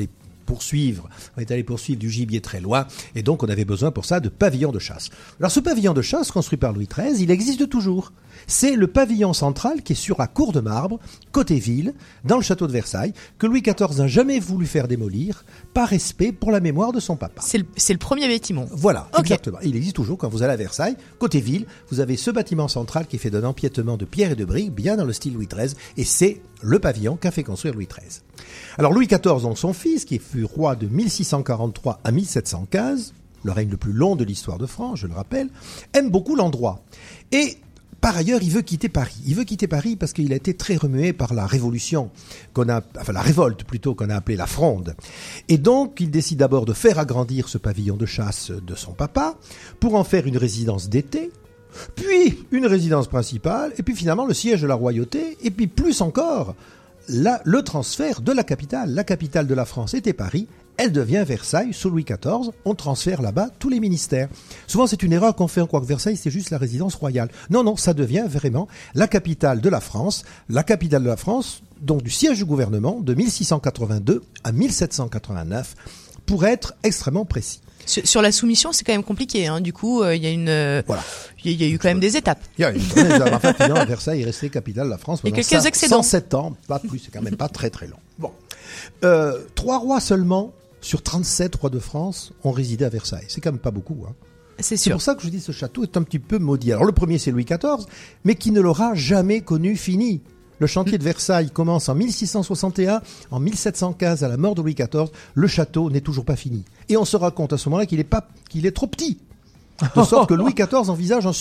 poursuivre, 0.49 1.11
on 1.37 1.43
est 1.43 1.51
allé 1.51 1.63
poursuivre 1.63 2.01
du 2.01 2.09
gibier 2.09 2.41
très 2.41 2.63
loin, 2.63 2.87
et 3.15 3.23
donc 3.23 3.43
on 3.43 3.49
avait 3.51 3.67
besoin 3.67 3.91
pour 3.91 4.07
ça 4.07 4.19
de 4.19 4.31
pavillons 4.31 4.73
de 4.73 4.79
chasse. 4.79 5.11
Alors 5.41 5.51
ce 5.51 5.61
pavillon 5.61 5.93
de 5.93 6.01
chasse 6.01 6.31
construit 6.31 6.57
par 6.57 6.73
Louis 6.73 6.89
XIII, 6.89 7.23
il 7.23 7.31
existe 7.31 7.69
toujours. 7.69 8.13
C'est 8.47 8.75
le 8.75 8.87
pavillon 8.87 9.35
central 9.35 9.83
qui 9.83 9.93
est 9.93 9.97
sur 9.97 10.17
la 10.19 10.27
cour 10.27 10.53
de 10.53 10.61
marbre, 10.61 11.01
côté 11.33 11.59
ville, 11.59 11.93
dans 12.25 12.37
le 12.37 12.43
château 12.43 12.67
de 12.67 12.73
Versailles, 12.73 13.13
que 13.37 13.47
Louis 13.47 13.61
XIV 13.61 13.99
n'a 13.99 14.07
jamais 14.07 14.41
voulu 14.41 14.65
faire 14.65 14.89
démolir, 14.89 15.45
par 15.75 15.89
respect 15.89 16.33
pour 16.33 16.51
la 16.51 16.61
mémoire 16.61 16.93
de 16.93 17.01
son 17.01 17.17
papa. 17.17 17.43
C'est 17.43 17.59
le, 17.59 17.99
premier 17.99 18.27
bâtiment. 18.27 18.65
Voilà, 18.71 19.07
exactement. 19.19 19.59
Il 19.63 19.77
existe 19.77 19.97
toujours 19.97 20.17
quand 20.17 20.31
vous 20.31 20.43
allez 20.43 20.55
à 20.55 20.57
Versailles, 20.57 20.97
côté 21.19 21.41
ville, 21.41 21.67
vous 21.91 22.01
avez 22.01 22.17
ce 22.17 22.31
bâtiment 22.31 22.69
central 22.69 23.07
qui 23.07 23.17
est 23.17 23.19
fait 23.19 23.29
d'un 23.29 23.45
empiètement 23.45 23.99
de 23.99 24.07
pierre 24.07 24.31
et 24.31 24.37
de 24.37 24.47
briques, 24.47 24.73
bien 24.73 24.97
dans 24.97 25.05
le 25.05 25.13
style 25.13 25.35
Louis 25.35 25.47
XIII, 25.47 25.75
et 25.99 26.05
c'est 26.05 26.41
le 26.63 26.79
pavillon 26.79 27.17
qu'a 27.17 27.31
fait 27.31 27.45
construire 27.45 27.75
Louis 27.75 27.87
XIII. 27.87 28.23
Alors 28.79 28.93
Louis 28.93 29.07
XIV, 29.07 29.43
donc 29.43 29.59
son 29.59 29.73
fils, 29.73 30.05
qui 30.05 30.19
fut 30.19 30.45
roi 30.45 30.77
de 30.77 30.87
1643 30.87 32.01
à 32.05 32.11
1715, 32.11 33.15
le 33.45 33.53
règne 33.53 33.71
le 33.71 33.77
plus 33.77 33.93
long 33.93 34.17
de 34.17 34.25
l'histoire 34.25 34.59
de 34.59 34.67
France, 34.67 35.01
je 35.01 35.07
le 35.07 35.15
rappelle, 35.15 35.49
aime 35.95 36.11
beaucoup 36.11 36.35
l'endroit. 36.35 36.83
Et 37.33 37.59
par 38.01 38.17
ailleurs, 38.17 38.43
il 38.43 38.51
veut 38.51 38.63
quitter 38.63 38.89
Paris. 38.89 39.17
Il 39.27 39.35
veut 39.35 39.45
quitter 39.45 39.67
Paris 39.67 39.97
parce 39.97 40.13
qu'il 40.13 40.33
a 40.33 40.37
été 40.37 40.55
très 40.55 40.77
remué 40.77 41.13
par 41.13 41.35
la 41.35 41.47
révolution 41.47 42.11
qu'on 42.53 42.69
a, 42.69 42.81
enfin 42.99 43.13
la 43.13 43.23
révolte 43.23 43.65
plutôt 43.65 43.95
qu'on 43.95 44.09
a 44.11 44.15
appelée 44.15 44.37
la 44.37 44.47
Fronde. 44.47 44.95
Et 45.49 45.59
donc, 45.59 46.01
il 46.01 46.11
décide 46.11 46.39
d'abord 46.39 46.65
de 46.65 46.73
faire 46.73 47.01
agrandir 47.01 47.49
ce 47.49 47.59
pavillon 47.59 47.97
de 47.97 48.07
chasse 48.07 48.53
de 48.53 48.75
son 48.77 48.93
papa 48.93 49.37
pour 49.81 49.97
en 49.97 50.05
faire 50.05 50.27
une 50.27 50.37
résidence 50.37 50.89
d'été, 50.89 51.33
puis 51.95 52.45
une 52.51 52.67
résidence 52.67 53.09
principale, 53.09 53.73
et 53.79 53.83
puis 53.83 53.95
finalement 53.95 54.27
le 54.27 54.35
siège 54.35 54.63
de 54.63 54.67
la 54.67 54.75
royauté, 54.75 55.37
et 55.43 55.51
puis 55.51 55.67
plus 55.67 56.01
encore, 56.01 56.55
le 57.09 57.61
transfert 57.63 58.21
de 58.21 58.33
la 58.33 58.45
capitale. 58.45 58.95
La 58.95 59.05
capitale 59.05 59.47
de 59.47 59.55
la 59.55 59.65
France 59.65 59.95
était 59.95 60.13
Paris, 60.13 60.47
elle 60.79 60.93
devient 60.93 61.25
Versailles 61.27 61.75
sous 61.75 61.91
Louis 61.91 62.05
XIV. 62.05 62.53
On 62.65 62.75
transfère 62.75 63.21
là-bas 63.21 63.49
tous 63.59 63.69
les 63.69 63.81
ministères. 63.81 64.29
Souvent, 64.69 64.87
c'est 64.87 65.03
une 65.03 65.13
erreur 65.13 65.35
qu'on 65.35 65.49
fait, 65.49 65.61
on 65.61 65.67
croit 65.67 65.81
que 65.81 65.87
Versailles, 65.87 66.17
c'est 66.17 66.31
juste 66.31 66.51
la 66.51 66.59
résidence 66.59 66.95
royale. 66.95 67.31
Non, 67.51 67.65
non, 67.65 67.75
ça 67.75 67.95
devient 67.95 68.27
vraiment 68.29 68.69
la 68.95 69.09
capitale 69.09 69.61
de 69.61 69.69
la 69.69 69.81
France. 69.81 70.25
La 70.49 70.63
capitale 70.63 71.03
de 71.03 71.09
la 71.09 71.17
France, 71.17 71.63
donc 71.83 72.05
du 72.05 72.11
siège 72.11 72.39
du 72.39 72.45
gouvernement, 72.45 73.01
de 73.01 73.13
1682 73.13 74.23
à 74.45 74.53
1789, 74.53 75.75
pour 76.29 76.45
être 76.45 76.75
extrêmement 76.85 77.25
précis. 77.25 77.61
Sur, 77.87 78.21
la 78.21 78.33
soumission, 78.33 78.71
c'est 78.73 78.85
quand 78.85 78.93
même 78.93 79.03
compliqué. 79.03 79.47
Hein. 79.47 79.63
Du 79.63 79.73
coup, 79.73 80.03
euh, 80.03 80.15
il 80.15 80.23
y 80.23 80.27
a 80.27 80.31
une, 80.31 80.51
euh, 80.51 80.83
Voilà. 80.87 81.03
il 81.43 81.51
y, 81.51 81.55
a- 81.55 81.57
il 81.57 81.63
y 81.63 81.73
a 81.73 81.75
eu 81.75 81.79
quand 81.79 81.89
même 81.89 82.01
des 82.01 82.19
étapes. 82.19 82.41
Il 82.59 82.63
y 82.63 82.65
a 82.65 82.71
vraie- 82.73 83.33
enfin, 83.33 83.55
finalement, 83.55 83.83
Versailles 83.87 84.21
est 84.21 84.27
resté 84.27 84.51
capitale 84.51 84.85
de 84.87 84.91
la 84.91 84.99
France 84.99 85.21
Et 85.21 85.31
pendant 85.31 85.37
quelques 85.37 85.49
cin- 85.49 85.67
excédents. 85.67 86.03
107 86.03 86.35
ans, 86.35 86.55
pas 86.67 86.81
plus, 86.81 86.99
c'est 86.99 87.11
quand 87.11 87.23
même 87.23 87.37
pas 87.37 87.49
très 87.49 87.71
très 87.71 87.87
long. 87.87 87.97
Bon. 88.19 88.31
Euh, 89.05 89.39
trois 89.55 89.79
rois 89.79 90.01
seulement 90.01 90.53
sur 90.83 91.03
37 91.03 91.55
rois 91.57 91.71
de 91.71 91.79
France 91.79 92.33
ont 92.45 92.53
résidé 92.53 92.85
à 92.85 92.91
Versailles. 92.91 93.25
C'est 93.29 93.41
quand 93.41 93.53
même 93.53 93.59
pas 93.59 93.71
beaucoup. 93.71 94.05
Hein. 94.07 94.13
C'est 94.61 94.91
pour 94.91 95.01
ça 95.03 95.15
que 95.15 95.23
je 95.23 95.29
dis 95.29 95.41
ce 95.41 95.53
château 95.53 95.83
est 95.85 95.97
un 95.97 96.03
petit 96.03 96.19
peu 96.19 96.39
maudit. 96.39 96.73
Alors 96.73 96.85
le 96.85 96.93
premier 96.93 97.17
c'est 97.17 97.31
Louis 97.31 97.45
XIV, 97.47 97.87
mais 98.25 98.35
qui 98.35 98.51
ne 98.51 98.61
l'aura 98.61 98.93
jamais 98.95 99.41
connu 99.41 99.77
fini. 99.77 100.21
Le 100.61 100.67
chantier 100.67 100.99
de 100.99 101.05
Versailles 101.05 101.51
commence 101.51 101.89
en 101.89 101.95
1661, 101.95 103.01
en 103.31 103.41
1715 103.41 104.25
à 104.25 104.29
la 104.29 104.37
mort 104.37 104.55
de 104.55 104.63
Louis 104.63 104.75
XIV, 104.75 105.07
le 105.35 105.47
château 105.47 105.91
n'est 105.91 106.01
toujours 106.01 106.25
pas 106.25 106.37
fini. 106.37 106.65
Et 106.89 106.97
on 106.97 107.05
se 107.05 107.17
rend 107.17 107.31
compte 107.31 107.53
à 107.53 107.59
ce 107.59 107.69
moment-là 107.69 107.87
qu'il 107.87 108.01
est 108.01 108.05
pas, 108.05 108.27
qu'il 108.49 108.67
est 108.67 108.73
trop 108.73 108.87
petit. 108.87 109.19
De 109.95 110.03
sorte 110.03 110.29
que 110.29 110.35
Louis 110.35 110.55
XIV 110.55 110.91
envisage 110.91 111.25
un, 111.25 111.33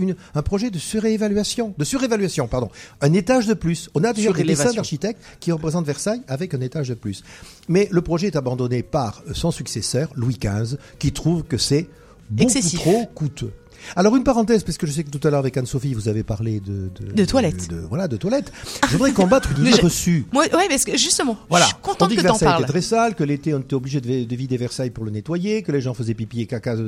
une- 0.00 0.16
un 0.34 0.42
projet 0.42 0.70
de 0.70 0.78
surévaluation, 0.78 1.72
de 1.78 1.84
surévaluation, 1.84 2.48
pardon, 2.48 2.68
un 3.00 3.12
étage 3.12 3.46
de 3.46 3.54
plus. 3.54 3.88
On 3.94 4.02
a 4.02 4.12
d'ailleurs 4.12 4.32
des 4.34 4.42
dessins 4.42 4.64
d'architectes 4.76 5.22
qui 5.38 5.52
représentent 5.52 5.86
Versailles 5.86 6.22
avec 6.26 6.52
un 6.52 6.60
étage 6.60 6.88
de 6.88 6.94
plus. 6.94 7.22
Mais 7.68 7.88
le 7.92 8.00
projet 8.00 8.26
est 8.26 8.34
abandonné 8.36 8.82
par 8.82 9.22
son 9.32 9.52
successeur, 9.52 10.08
Louis 10.16 10.36
XV, 10.42 10.78
qui 10.98 11.12
trouve 11.12 11.44
que 11.44 11.58
c'est 11.58 11.88
beaucoup 12.28 12.50
Excessif. 12.50 12.80
trop 12.80 13.06
coûteux. 13.14 13.52
Alors 13.96 14.16
une 14.16 14.24
parenthèse, 14.24 14.62
parce 14.64 14.78
que 14.78 14.86
je 14.86 14.92
sais 14.92 15.04
que 15.04 15.10
tout 15.10 15.26
à 15.26 15.30
l'heure 15.30 15.40
avec 15.40 15.56
Anne-Sophie, 15.56 15.94
vous 15.94 16.08
avez 16.08 16.22
parlé 16.22 16.60
de... 16.60 16.90
De 17.14 17.24
toilettes. 17.24 17.68
de- 17.70 17.80
voilà, 17.88 18.08
de 18.08 18.16
toilettes. 18.16 18.52
Je 18.88 18.92
voudrais 18.92 19.12
combattre 19.12 19.50
une 19.56 19.66
idée 19.66 19.80
reçue. 19.80 20.26
Moi, 20.32 20.44
ouais, 20.44 20.68
parce 20.68 20.84
que 20.84 20.96
justement, 20.96 21.36
Voilà. 21.48 21.64
je 21.66 21.70
suis 21.70 21.78
On 21.82 21.86
contente 21.86 22.08
dit 22.10 22.16
que 22.16 22.20
que 22.22 22.26
Versailles 22.26 22.48
parles. 22.48 22.62
était 22.62 22.72
très 22.72 22.80
sale, 22.80 23.14
que 23.14 23.24
l'été 23.24 23.54
on 23.54 23.60
était 23.60 23.74
obligé 23.74 24.00
de, 24.00 24.24
de 24.24 24.36
vider 24.36 24.56
Versailles 24.56 24.90
pour 24.90 25.04
le 25.04 25.10
nettoyer, 25.10 25.62
que 25.62 25.72
les 25.72 25.80
gens 25.80 25.94
faisaient 25.94 26.14
pipi 26.14 26.40
et 26.42 26.46
caca 26.46 26.76
de- 26.76 26.82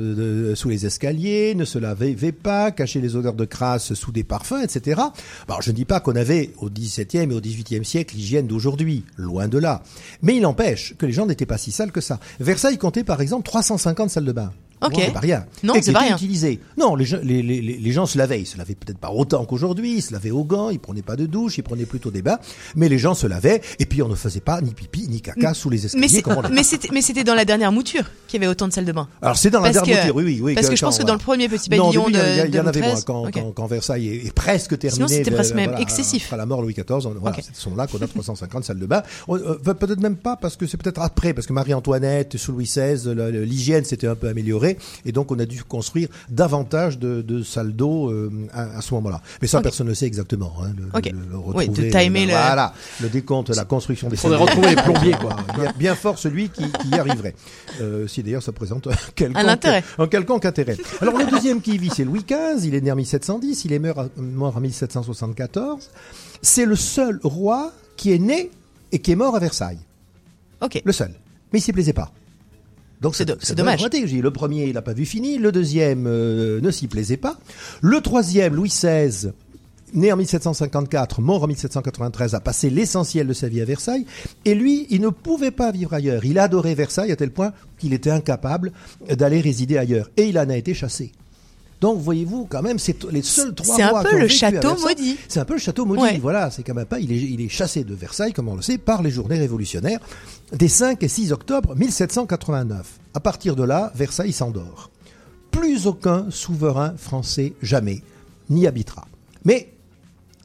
de- 0.49 0.53
sous 0.55 0.69
les 0.69 0.85
escaliers, 0.85 1.55
ne 1.55 1.65
se 1.65 1.79
lavaient 1.79 2.31
pas, 2.31 2.71
cachaient 2.71 3.01
les 3.01 3.15
odeurs 3.15 3.33
de 3.33 3.45
crasse 3.45 3.93
sous 3.93 4.11
des 4.11 4.23
parfums, 4.23 4.61
etc. 4.63 5.01
Alors 5.47 5.61
je 5.61 5.71
ne 5.71 5.75
dis 5.75 5.85
pas 5.85 5.99
qu'on 5.99 6.15
avait 6.15 6.51
au 6.59 6.69
XVIIe 6.69 7.31
et 7.31 7.33
au 7.33 7.41
XVIIIe 7.41 7.85
siècle 7.85 8.15
l'hygiène 8.15 8.47
d'aujourd'hui, 8.47 9.03
loin 9.17 9.47
de 9.47 9.57
là. 9.57 9.81
Mais 10.21 10.35
il 10.35 10.41
n'empêche 10.41 10.95
que 10.97 11.05
les 11.05 11.11
gens 11.13 11.25
n'étaient 11.25 11.45
pas 11.45 11.57
si 11.57 11.71
sales 11.71 11.91
que 11.91 12.01
ça. 12.01 12.19
Versailles 12.39 12.77
comptait 12.77 13.03
par 13.03 13.21
exemple 13.21 13.43
350 13.45 14.09
salles 14.09 14.25
de 14.25 14.31
bain. 14.31 14.51
Ok. 14.81 14.93
Bon, 14.93 14.99
c'est 15.05 15.11
pas 15.11 15.19
rien. 15.19 15.45
Non, 15.63 15.73
c'est 15.81 15.91
pas 15.91 15.99
rien. 15.99 16.15
utilisées. 16.15 16.59
Non, 16.77 16.95
les 16.95 17.05
gens, 17.05 17.17
les, 17.21 17.41
les, 17.41 17.61
les- 17.61 17.77
les 17.77 17.91
gens 17.91 18.05
se 18.05 18.17
lavaient. 18.17 18.41
Ils 18.41 18.45
se 18.45 18.57
lavaient 18.57 18.75
peut-être 18.75 18.97
pas 18.97 19.11
autant 19.11 19.43
qu'aujourd'hui. 19.45 19.95
Ils 19.97 20.01
se 20.01 20.13
lavaient 20.13 20.31
aux 20.31 20.43
gants. 20.45 20.69
Ils 20.69 20.79
prenaient 20.79 21.01
pas 21.01 21.15
de 21.15 21.25
douche. 21.25 21.57
Ils 21.57 21.63
prenaient 21.63 21.85
plutôt 21.85 22.11
des 22.11 22.21
bains. 22.21 22.39
Mais 22.75 22.87
les 22.89 22.97
gens 22.97 23.13
se 23.13 23.27
lavaient. 23.27 23.61
Et 23.79 23.85
puis 23.85 24.01
on 24.01 24.07
ne 24.07 24.15
faisait 24.15 24.39
pas 24.39 24.61
ni 24.61 24.73
pipi 24.73 25.07
ni 25.09 25.21
caca 25.21 25.53
sous 25.53 25.69
les 25.69 25.85
escaliers. 25.85 26.23
mais 26.51 26.63
c'était, 26.63 26.89
c'était 27.01 27.23
dans 27.23 27.33
la 27.35 27.45
dernière 27.45 27.71
mouture 27.71 28.03
qu'il 28.27 28.39
y 28.41 28.43
avait 28.45 28.49
autant 28.51 28.67
de 28.67 28.73
salles 28.73 28.85
de 28.85 28.91
bain. 28.91 29.07
Alors 29.21 29.35
c'est 29.37 29.49
dans 29.49 29.59
la 29.61 29.71
dernière 29.71 29.95
que- 29.97 30.01
mouture, 30.07 30.15
oui, 30.15 30.39
oui, 30.41 30.53
parce 30.55 30.69
que 30.69 30.75
je 30.75 30.81
pense 30.85 30.97
que 30.97 31.03
dans 31.03 31.13
le 31.13 31.19
premier 31.19 31.49
petit 31.49 31.69
pavillon 31.69 31.91
non, 31.91 32.03
au 32.03 32.09
début, 32.11 32.11
il 32.11 32.15
y 32.15 32.19
en 32.19 32.21
a- 32.21 32.43
de- 32.43 32.47
il 32.49 32.55
y, 32.55 32.59
en 32.59 32.67
avait 32.67 32.81
moins 32.81 33.01
quand, 33.01 33.23
Ok. 33.25 33.31
quand, 33.33 33.51
quand 33.51 33.65
Versailles 33.67 34.07
est, 34.07 34.27
est 34.27 34.33
presque 34.33 34.77
terminé. 34.77 35.07
c'était 35.07 35.29
de- 35.31 35.35
presque 35.35 35.55
même 35.55 35.69
voilà, 35.71 35.81
excessif. 35.81 36.25
Après 36.25 36.37
la 36.37 36.45
mort 36.45 36.61
Louis 36.61 36.73
XIV, 36.73 37.05
on- 37.07 37.15
voilà, 37.19 37.35
Ok. 37.37 37.43
c'est 37.43 37.51
à 37.51 37.55
ce 37.55 37.69
moment-là 37.69 37.87
qu'on 37.87 37.97
a 38.01 38.07
350 38.07 38.63
salles 38.63 38.79
de 38.79 38.85
bain. 38.85 39.03
Euh, 39.29 39.55
peut-être 39.73 39.99
même 39.99 40.15
pas 40.15 40.35
parce 40.35 40.55
que 40.55 40.67
c'est 40.67 40.77
peut-être 40.77 41.01
après, 41.01 41.33
parce 41.33 41.47
que 41.47 41.53
Marie-Antoinette, 41.53 42.37
sous 42.37 42.51
Louis 42.51 42.65
XVI, 42.65 43.13
l'hygiène 43.45 43.83
s'était 43.85 44.07
un 44.07 44.15
peu 44.15 44.27
améliorée 44.29 44.68
et 45.05 45.11
donc 45.11 45.31
on 45.31 45.39
a 45.39 45.45
dû 45.45 45.63
construire 45.63 46.07
davantage 46.29 46.97
de, 46.99 47.21
de 47.21 47.43
salles 47.43 47.73
d'eau 47.73 48.09
euh, 48.11 48.31
à, 48.53 48.77
à 48.77 48.81
ce 48.81 48.93
moment-là. 48.95 49.21
Mais 49.41 49.47
ça, 49.47 49.61
personne 49.61 49.87
ne 49.87 49.93
sait 49.93 50.05
exactement. 50.05 50.53
Hein, 50.63 50.71
le, 50.77 50.85
Ok. 50.97 51.11
le- 51.11 51.19
le 51.31 51.37
Oui, 51.55 51.67
de 51.69 51.89
timer 51.89 52.25
le- 52.25 52.31
Voilà, 52.31 52.73
le 53.01 53.09
décompte, 53.09 53.49
la 53.55 53.65
construction 53.65 54.09
des 54.09 54.15
salles 54.15 54.31
de 54.31 54.37
bain. 54.37 54.43
retrouver 54.43 54.69
les 54.69 54.75
plombiers, 54.81 55.13
quoi. 55.19 55.35
Bien, 55.55 55.73
bien 55.77 55.95
fort 55.95 56.17
celui 56.19 56.49
qui, 56.49 56.71
qui 56.71 56.89
y 56.89 56.95
arriverait. 56.99 57.35
Euh, 57.81 58.07
si 58.07 58.23
d'ailleurs 58.23 58.43
ça 58.43 58.51
présente 58.51 58.87
un 58.87 58.91
quelconque, 59.15 59.37
Un 59.43 59.47
intérêt. 59.47 59.83
un 59.97 60.07
quelconque 60.07 60.45
intérêt. 60.45 60.77
Alors 61.01 61.17
le 61.17 61.25
deuxième 61.25 61.61
qui 61.61 61.75
y 61.75 61.77
vit, 61.77 61.89
c'est 61.95 62.03
Louis 62.05 62.23
XV. 62.27 62.65
Il 62.67 62.75
est 62.75 62.81
né 62.81 62.91
en 62.91 62.95
1710, 62.95 63.65
il 63.65 63.73
est 63.73 63.79
mort, 63.79 64.05
mort 64.17 64.55
en 64.57 64.59
1774. 64.61 65.89
C'est 66.41 66.65
le 66.65 66.75
seul 66.75 67.19
roi 67.23 67.71
qui 67.97 68.13
est 68.13 68.19
né 68.19 68.49
et 68.91 68.99
qui 68.99 69.11
est 69.11 69.15
mort 69.15 69.35
à 69.35 69.39
Versailles. 69.39 69.79
Ok. 70.61 70.81
Le 70.85 70.91
seul. 70.91 71.11
Mais 71.51 71.59
il 71.59 71.61
s'y 71.61 71.73
plaisait 71.73 71.93
pas. 71.93 72.11
Donc 73.01 73.15
C'est 73.15 73.25
dommage. 73.55 73.81
Le 73.81 74.29
premier, 74.31 74.65
il 74.67 74.73
n'a 74.73 74.81
pas 74.81 74.93
vu 74.93 75.05
fini. 75.05 75.37
Le 75.37 75.51
deuxième 75.51 76.05
euh, 76.07 76.59
ne 76.61 76.71
s'y 76.71 76.87
plaisait 76.87 77.17
pas. 77.17 77.37
Le 77.81 78.01
troisième, 78.01 78.55
Louis 78.55 78.69
XVI, 78.69 79.31
né 79.93 80.11
en 80.11 80.17
1754, 80.17 81.21
mort 81.21 81.43
en 81.43 81.47
1793, 81.47 82.35
a 82.35 82.39
passé 82.39 82.69
l'essentiel 82.69 83.27
de 83.27 83.33
sa 83.33 83.47
vie 83.47 83.61
à 83.61 83.65
Versailles. 83.65 84.05
Et 84.45 84.53
lui, 84.53 84.85
il 84.89 85.01
ne 85.01 85.09
pouvait 85.09 85.51
pas 85.51 85.71
vivre 85.71 85.93
ailleurs. 85.93 86.25
Il 86.25 86.39
adorait 86.39 86.75
Versailles 86.75 87.11
à 87.11 87.15
tel 87.15 87.31
point 87.31 87.53
qu'il 87.77 87.93
était 87.93 88.11
incapable 88.11 88.71
d'aller 89.09 89.39
résider 89.39 89.77
ailleurs. 89.77 90.09
Et 90.17 90.23
il 90.23 90.37
en 90.37 90.49
a 90.49 90.57
été 90.57 90.73
chassé. 90.73 91.11
Donc, 91.81 91.99
voyez-vous, 91.99 92.45
quand 92.49 92.61
même, 92.61 92.77
c'est 92.77 93.05
les 93.11 93.21
seuls 93.21 93.55
trois 93.55 93.75
C'est 93.75 93.83
un 93.83 94.03
peu 94.03 94.19
le 94.19 94.27
château 94.27 94.75
maudit. 94.79 95.17
C'est 95.27 95.39
un 95.39 95.45
peu 95.45 95.53
le 95.53 95.59
château 95.59 95.85
maudit. 95.85 96.01
Ouais. 96.01 96.19
Voilà, 96.19 96.51
c'est 96.51 96.63
quand 96.63 96.73
même 96.73 96.85
pas. 96.85 96.99
Il 96.99 97.11
est, 97.11 97.21
il 97.21 97.41
est 97.41 97.49
chassé 97.49 97.83
de 97.83 97.93
Versailles, 97.93 98.33
comme 98.33 98.49
on 98.49 98.55
le 98.55 98.61
sait, 98.61 98.77
par 98.77 99.01
les 99.01 99.11
journées 99.11 99.39
révolutionnaires 99.39 99.99
des 100.51 100.67
5 100.67 101.01
et 101.03 101.07
6 101.07 101.31
octobre 101.31 101.75
1789. 101.75 102.99
À 103.13 103.19
partir 103.19 103.55
de 103.55 103.63
là, 103.63 103.91
Versailles 103.95 104.33
s'endort. 104.33 104.89
Plus 105.51 105.87
aucun 105.87 106.27
souverain 106.29 106.95
français 106.97 107.53
jamais 107.61 108.03
n'y 108.49 108.67
habitera. 108.67 109.07
Mais 109.45 109.71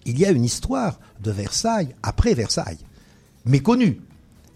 il 0.04 0.18
y 0.18 0.24
a 0.24 0.30
une 0.30 0.44
histoire 0.44 1.00
de 1.22 1.30
Versailles 1.30 1.94
après 2.02 2.34
Versailles, 2.34 2.78
méconnue, 3.44 4.00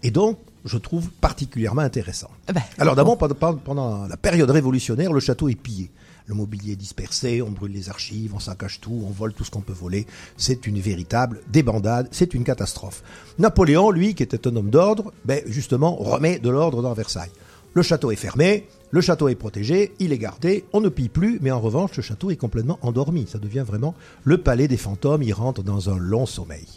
et 0.03 0.11
donc 0.11 0.37
je 0.65 0.77
trouve 0.77 1.09
particulièrement 1.09 1.81
intéressante. 1.81 2.31
Ah 2.47 2.53
bah, 2.53 2.61
Alors 2.77 2.95
d'abord, 2.95 3.17
pendant, 3.17 3.55
pendant 3.55 4.07
la 4.07 4.17
période 4.17 4.49
révolutionnaire, 4.49 5.13
le 5.13 5.19
château 5.19 5.49
est 5.49 5.55
pillé. 5.55 5.89
Le 6.27 6.35
mobilier 6.35 6.73
est 6.73 6.75
dispersé, 6.75 7.41
on 7.41 7.49
brûle 7.49 7.71
les 7.71 7.89
archives, 7.89 8.35
on 8.35 8.39
saccage 8.39 8.79
tout, 8.79 9.03
on 9.03 9.09
vole 9.09 9.33
tout 9.33 9.43
ce 9.43 9.49
qu'on 9.49 9.61
peut 9.61 9.73
voler. 9.73 10.05
C'est 10.37 10.67
une 10.67 10.79
véritable 10.79 11.41
débandade, 11.51 12.07
c'est 12.11 12.35
une 12.35 12.43
catastrophe. 12.43 13.01
Napoléon, 13.39 13.89
lui, 13.89 14.13
qui 14.13 14.21
était 14.21 14.47
un 14.47 14.55
homme 14.55 14.69
d'ordre, 14.69 15.11
ben, 15.25 15.41
justement, 15.47 15.95
remet 15.95 16.37
de 16.37 16.51
l'ordre 16.51 16.83
dans 16.83 16.93
Versailles. 16.93 17.31
Le 17.73 17.81
château 17.81 18.11
est 18.11 18.15
fermé, 18.15 18.67
le 18.91 19.01
château 19.01 19.27
est 19.27 19.35
protégé, 19.35 19.93
il 19.99 20.11
est 20.11 20.19
gardé, 20.19 20.65
on 20.71 20.81
ne 20.81 20.89
pille 20.89 21.09
plus, 21.09 21.39
mais 21.41 21.49
en 21.49 21.59
revanche, 21.59 21.95
le 21.97 22.03
château 22.03 22.29
est 22.29 22.35
complètement 22.35 22.77
endormi. 22.83 23.25
Ça 23.27 23.39
devient 23.39 23.65
vraiment 23.65 23.95
le 24.23 24.37
palais 24.37 24.67
des 24.67 24.77
fantômes, 24.77 25.23
il 25.23 25.33
rentre 25.33 25.63
dans 25.63 25.89
un 25.89 25.97
long 25.97 26.27
sommeil. 26.27 26.67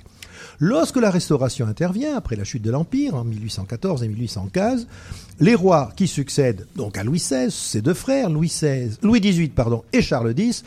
Lorsque 0.59 0.97
la 0.97 1.11
Restauration 1.11 1.67
intervient, 1.67 2.17
après 2.17 2.37
la 2.37 2.45
chute 2.45 2.63
de 2.63 2.71
l'Empire, 2.71 3.15
en 3.15 3.25
1814 3.25 4.03
et 4.03 4.09
1815, 4.09 4.87
les 5.41 5.55
rois 5.55 5.93
qui 5.97 6.07
succèdent 6.07 6.67
donc 6.77 6.99
à 6.99 7.05
Louis 7.05 7.19
XVI, 7.19 7.51
ses 7.51 7.83
deux 7.83 7.95
frères, 7.95 8.31
Louis 8.31 8.49
XVI, 8.49 8.97
XVIII 9.03 9.51
et 9.93 10.03
Charles 10.03 10.35
X, 10.37 10.65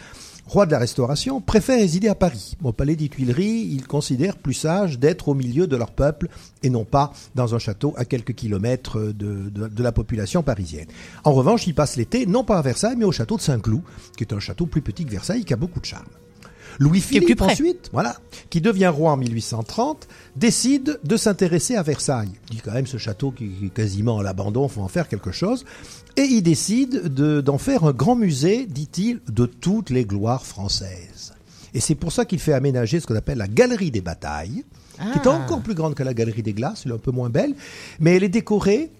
roi 0.48 0.66
de 0.66 0.72
la 0.72 0.80
Restauration, 0.80 1.42
préfèrent 1.42 1.80
résider 1.80 2.08
à 2.08 2.16
Paris. 2.16 2.56
Au 2.64 2.72
palais 2.72 2.96
des 2.96 3.10
Tuileries, 3.10 3.70
ils 3.72 3.88
considèrent 3.88 4.38
plus 4.38 4.54
sage 4.54 5.00
d'être 5.00 5.28
au 5.28 5.34
milieu 5.34 5.68
de 5.68 5.76
leur 5.76 5.92
peuple 5.92 6.28
et 6.64 6.70
non 6.70 6.86
pas 6.86 7.14
dans 7.36 7.56
un 7.56 7.60
château 7.60 7.94
à 7.98 8.06
quelques 8.06 8.34
kilomètres 8.34 9.00
de, 9.00 9.82
la 9.82 9.92
population 9.92 10.44
parisienne. 10.44 10.88
En 11.24 11.34
revanche, 11.34 11.68
ils 11.68 11.76
passent 11.76 11.96
l'été 11.96 12.26
non 12.26 12.44
pas 12.44 12.58
à 12.58 12.62
Versailles, 12.62 12.96
mais 12.98 13.06
au 13.06 13.12
château 13.12 13.38
de 13.38 13.42
Saint-Cloud, 13.42 13.82
qui 14.18 14.24
est 14.24 14.34
un 14.34 14.40
château 14.40 14.66
plus 14.66 14.82
petit 14.82 15.06
que 15.06 15.12
Versailles, 15.12 15.46
qui 15.46 15.54
a 15.54 15.58
beaucoup 15.58 15.80
de 15.80 15.86
charme. 15.86 16.06
Louis 16.80 17.00
Qui 17.00 17.06
est 17.06 17.08
Philippe 17.08 17.26
plus 17.26 17.36
près. 17.36 17.52
ensuite, 17.52 17.90
voilà, 17.94 18.18
qui 18.50 18.62
devient 18.62 18.88
roi 18.88 19.12
en 19.12 19.18
1830, 19.18 20.08
décide 20.36 21.00
de 21.04 21.18
s'intéresser 21.18 21.76
à 21.76 21.84
Versailles. 21.84 22.32
Il 22.50 22.56
dit 22.58 22.62
quand 22.64 22.74
même 22.74 22.88
ce 22.88 22.98
château 22.98 23.32
qui 23.32 23.52
est 23.66 23.70
quasiment 23.74 24.20
à 24.20 24.24
l'abandon, 24.24 24.68
faut 24.68 24.82
en 24.82 24.88
faire 24.88 25.08
quelque 25.08 25.32
chose. 25.32 25.66
Et 26.18 26.24
il 26.24 26.42
décide 26.42 27.14
de- 27.14 27.42
d'en 27.42 27.58
faire 27.58 27.84
un 27.84 27.92
grand 27.94 28.16
musée, 28.16 28.66
dit-il, 28.66 29.20
de 29.30 29.46
toutes 29.46 29.90
les 29.90 30.06
gloires 30.06 30.46
françaises. 30.46 31.34
Et 31.74 31.80
c'est 31.82 31.96
pour 31.96 32.12
ça 32.12 32.24
qu'il 32.26 32.40
fait 32.40 32.54
aménager 32.54 33.00
ce 33.00 33.08
qu'on 33.08 33.16
appelle 33.16 33.38
la 33.38 33.48
galerie 33.50 33.92
des 33.92 34.02
batailles, 34.02 34.64
qui 34.98 35.18
est 35.20 35.28
Ah. 35.28 35.32
encore 35.32 35.62
plus 35.62 35.74
grande 35.76 35.94
que 35.94 36.04
la 36.04 36.14
galerie 36.14 36.42
des 36.44 36.54
glaces, 36.54 36.84
elle 36.86 36.92
est 36.92 36.96
un 36.96 37.00
peu 37.00 37.12
moins 37.12 37.30
belle, 37.30 37.54
mais 38.00 38.16
elle 38.16 38.24
est 38.24 38.30
décorée 38.30 38.92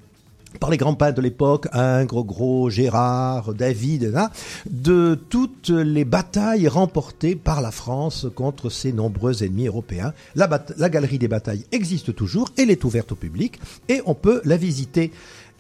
par 0.60 0.70
les 0.70 0.78
grands 0.78 0.96
peintres 0.96 1.16
de 1.16 1.22
l'époque, 1.22 1.68
Ingres, 1.72 2.24
Gros, 2.24 2.70
Gérard, 2.70 3.54
David, 3.54 4.14
hein, 4.16 4.30
de 4.70 5.20
toutes 5.30 5.70
les 5.70 6.06
batailles 6.06 6.68
remportées 6.68 7.36
par 7.36 7.62
la 7.62 7.72
France 7.72 8.28
contre 8.36 8.70
ses 8.70 8.94
nombreux 8.94 9.44
ennemis 9.44 9.68
européens. 9.68 10.14
La 10.36 10.90
galerie 10.90 11.20
des 11.20 11.28
batailles 11.28 11.66
existe 11.72 12.16
toujours, 12.16 12.50
elle 12.58 12.72
est 12.72 12.84
ouverte 12.84 13.12
au 13.12 13.16
public 13.16 13.60
et 13.90 14.02
on 14.06 14.16
peut 14.16 14.42
la 14.46 14.58
visiter. 14.58 15.12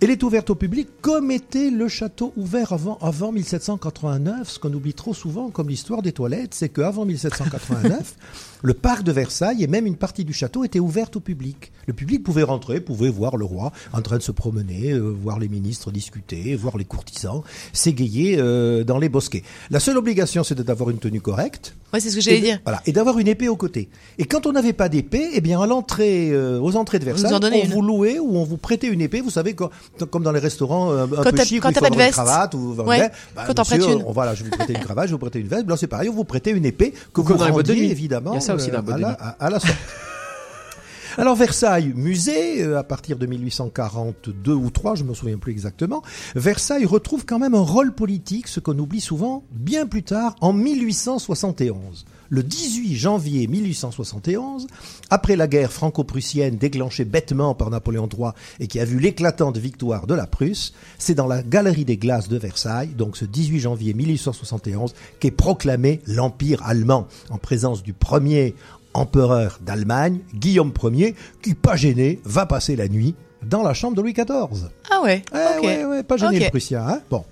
Elle 0.02 0.12
est 0.12 0.24
ouverte 0.24 0.50
au 0.50 0.56
public 0.56 0.90
comme 1.00 1.32
était 1.32 1.70
le 1.70 1.88
château 1.88 2.34
ouvert 2.36 2.74
avant, 2.74 2.98
avant 3.00 3.32
1789. 3.32 4.50
Ce 4.50 4.60
qu'on 4.60 4.74
oublie 4.74 4.94
trop 4.94 5.14
souvent 5.14 5.50
comme 5.50 5.70
l'histoire 5.70 6.02
des 6.02 6.12
toilettes, 6.12 6.54
c'est 6.54 6.68
qu'avant 6.68 7.06
1789, 7.06 8.16
le 8.66 8.74
parc 8.74 9.04
de 9.04 9.12
Versailles 9.12 9.64
et 9.64 9.68
même 9.68 9.86
une 9.86 9.96
partie 9.96 10.26
du 10.26 10.34
château 10.34 10.64
était 10.64 10.80
ouverte 10.80 11.16
au 11.16 11.20
public. 11.20 11.72
Le 11.86 11.94
public 11.94 12.24
pouvait 12.24 12.44
rentrer, 12.44 12.82
pouvait 12.82 13.10
voir 13.10 13.38
le 13.38 13.46
roi 13.46 13.72
en 13.94 14.02
train 14.02 14.18
de 14.18 14.24
se 14.24 14.32
promener, 14.32 14.92
euh, 14.92 15.00
voir 15.00 15.38
les 15.40 15.48
ministres 15.48 15.92
discuter, 15.92 16.56
voir 16.56 16.78
les 16.78 16.84
courtisans 16.86 17.44
s'égayer 17.74 18.38
euh, 18.40 18.84
dans 18.84 18.98
les 18.98 19.08
bosquets. 19.10 19.44
La 19.70 19.80
seule 19.80 19.98
obligation, 19.98 20.44
c'était 20.44 20.64
d'avoir 20.64 20.90
une 20.90 20.98
tenue 20.98 21.22
correcte. 21.22 21.76
Ouais, 21.94 22.00
c'est 22.00 22.10
ce 22.10 22.16
que 22.16 22.22
j'allais 22.22 22.42
dire. 22.42 22.60
Voilà, 22.66 22.82
et 22.88 22.92
d'avoir 22.92 23.20
une 23.20 23.28
épée 23.28 23.48
au 23.48 23.56
côté. 23.56 23.88
Et 24.18 24.26
quand 24.26 24.48
on 24.48 24.52
n'avait 24.52 24.74
pas 24.74 24.90
d'épée, 24.90 25.30
eh 25.34 25.42
bien 25.42 25.62
à 25.62 25.68
l'entrée, 25.68 26.32
euh, 26.32 26.60
aux 26.60 26.76
entrées 26.76 27.00
de 27.00 27.06
Versailles, 27.06 27.34
en 27.34 27.40
on, 27.42 27.52
une. 27.52 27.70
vous 27.70 27.82
louait 27.82 28.20
ou 28.20 28.36
on 28.36 28.44
vous 28.44 28.58
prêtait 28.58 28.88
une 28.88 29.02
épée. 29.02 29.22
Vous 29.22 29.30
savez, 29.30 29.54
comme, 29.54 29.70
comme 30.10 30.24
dans 30.24 30.32
les 30.32 30.40
restaurants 30.40 30.92
un 30.92 31.08
Quand 31.08 31.32
peu 31.32 31.44
chic, 31.44 31.62
quand 31.62 31.70
il 31.70 31.76
faut 31.76 31.82
pas 31.82 31.90
de 31.90 31.94
avoir 31.94 32.08
une 32.08 32.12
cravate 32.12 32.54
ou 32.56 32.76
Ouais, 32.86 33.10
bah, 33.36 33.44
quand 33.48 33.60
monsieur, 33.60 33.78
prêtes 33.78 33.90
une. 33.92 34.04
on- 34.06 34.12
voilà, 34.12 34.34
je 34.36 34.44
vais 34.44 34.50
vous 34.50 34.56
prêter 34.58 34.74
une 34.74 34.80
cravate, 34.80 35.06
je 35.06 35.10
vais 35.10 35.14
vous 35.14 35.20
prêter 35.20 35.40
une 35.40 35.48
veste. 35.48 35.68
Là, 35.68 35.78
c'est 35.78 35.88
pareil, 35.88 36.10
on 36.10 36.14
vous 36.14 36.24
prêtait 36.24 36.52
une 36.52 36.66
épée 36.66 36.94
que 37.14 37.22
vous 37.22 37.34
de 37.34 37.44
rendiez 37.44 37.92
évidemment. 37.92 38.32
Il 38.34 38.36
y 38.36 38.38
a 38.38 38.42
ça 38.42 38.55
aussi 38.56 38.72
boîtes 38.82 38.96
à 38.96 39.00
la- 39.02 39.14
à- 39.14 39.46
à 39.46 39.50
la 39.50 39.60
sortie. 39.60 39.76
Alors 41.18 41.36
Versailles, 41.38 41.94
musée, 41.96 42.62
euh, 42.64 42.78
à 42.78 42.84
partir 42.84 43.18
de 43.18 43.26
1842 43.26 44.54
ou 44.54 44.70
3, 44.70 44.96
je 44.96 45.04
me 45.06 45.14
souviens 45.14 45.38
plus 45.38 45.54
exactement, 45.54 46.02
Versailles 46.36 46.84
retrouve 46.86 47.26
quand 47.26 47.40
même 47.40 47.56
un 47.56 47.62
rôle 47.62 47.94
politique, 47.94 48.50
ce 48.50 48.60
qu'on 48.60 48.78
oublie 48.78 49.00
souvent, 49.00 49.44
bien 49.52 49.86
plus 49.88 50.04
tard, 50.04 50.36
en 50.42 50.52
1871. 50.52 52.06
Le 52.30 52.42
18 52.44 52.96
janvier 52.96 53.48
1871, 53.48 54.68
après 55.10 55.36
la 55.36 55.48
guerre 55.48 55.72
franco-prussienne 55.72 56.58
déclenchée 56.58 57.06
bêtement 57.06 57.54
par 57.54 57.70
Napoléon 57.70 58.10
III 58.12 58.30
et 58.60 58.68
qui 58.68 58.80
a 58.80 58.86
vu 58.86 59.00
l'éclatante 59.00 59.58
victoire 59.58 60.08
de 60.08 60.16
la 60.16 60.26
Prusse, 60.26 60.74
c'est 60.98 61.14
dans 61.16 61.28
la 61.28 61.44
Galerie 61.44 61.86
des 61.86 61.98
Glaces 61.98 62.28
de 62.28 62.38
Versailles, 62.38 62.90
donc 62.98 63.16
ce 63.18 63.26
18 63.26 63.60
janvier 63.60 63.94
1871, 63.94 64.94
qu'est 65.20 65.32
proclamé 65.32 66.02
l'Empire 66.08 66.62
allemand, 66.66 67.08
en 67.30 67.38
présence 67.38 67.84
du 67.84 67.94
premier 67.94 68.56
empereur 68.94 69.60
d'Allemagne, 69.62 70.20
Guillaume 70.34 70.72
Ier, 70.84 71.16
qui, 71.44 71.54
pas 71.54 71.76
gêné, 71.76 72.20
va 72.24 72.46
passer 72.46 72.76
la 72.76 72.88
nuit 72.88 73.14
dans 73.44 73.62
la 73.62 73.74
chambre 73.74 73.96
de 73.96 74.02
Louis 74.02 74.14
XIV. 74.14 74.70
Ah 74.90 75.02
ouais. 75.04 75.22
Eh 75.34 75.66
ouais, 75.66 75.86
ouais, 75.86 76.04
pas 76.04 76.18
gêné 76.18 76.38
Ok. 76.38 76.44
le 76.46 76.50
Prussien. 76.50 76.88
Hein 76.88 77.02
bon. 77.10 77.24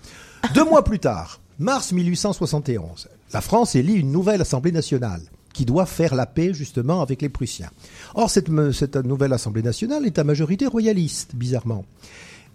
Deux 0.54 0.66
mois 0.66 0.84
plus 0.84 1.00
tard, 1.00 1.40
mars 1.58 1.92
1871, 1.94 3.08
la 3.34 3.42
France 3.42 3.76
élit 3.76 3.96
une 3.96 4.12
nouvelle 4.12 4.42
Assemblée 4.42 4.72
nationale 4.72 5.22
qui 5.54 5.66
doit 5.66 5.86
faire 5.86 6.16
la 6.16 6.26
paix 6.26 6.54
justement 6.54 7.02
avec 7.02 7.22
les 7.22 7.30
Prussiens. 7.30 7.70
Or, 8.16 8.30
cette, 8.30 8.50
nouvelle 8.50 9.34
Assemblée 9.34 9.62
nationale 9.62 10.06
est 10.06 10.20
à 10.20 10.24
majorité 10.24 10.66
royaliste, 10.66 11.36
bizarrement. 11.36 11.86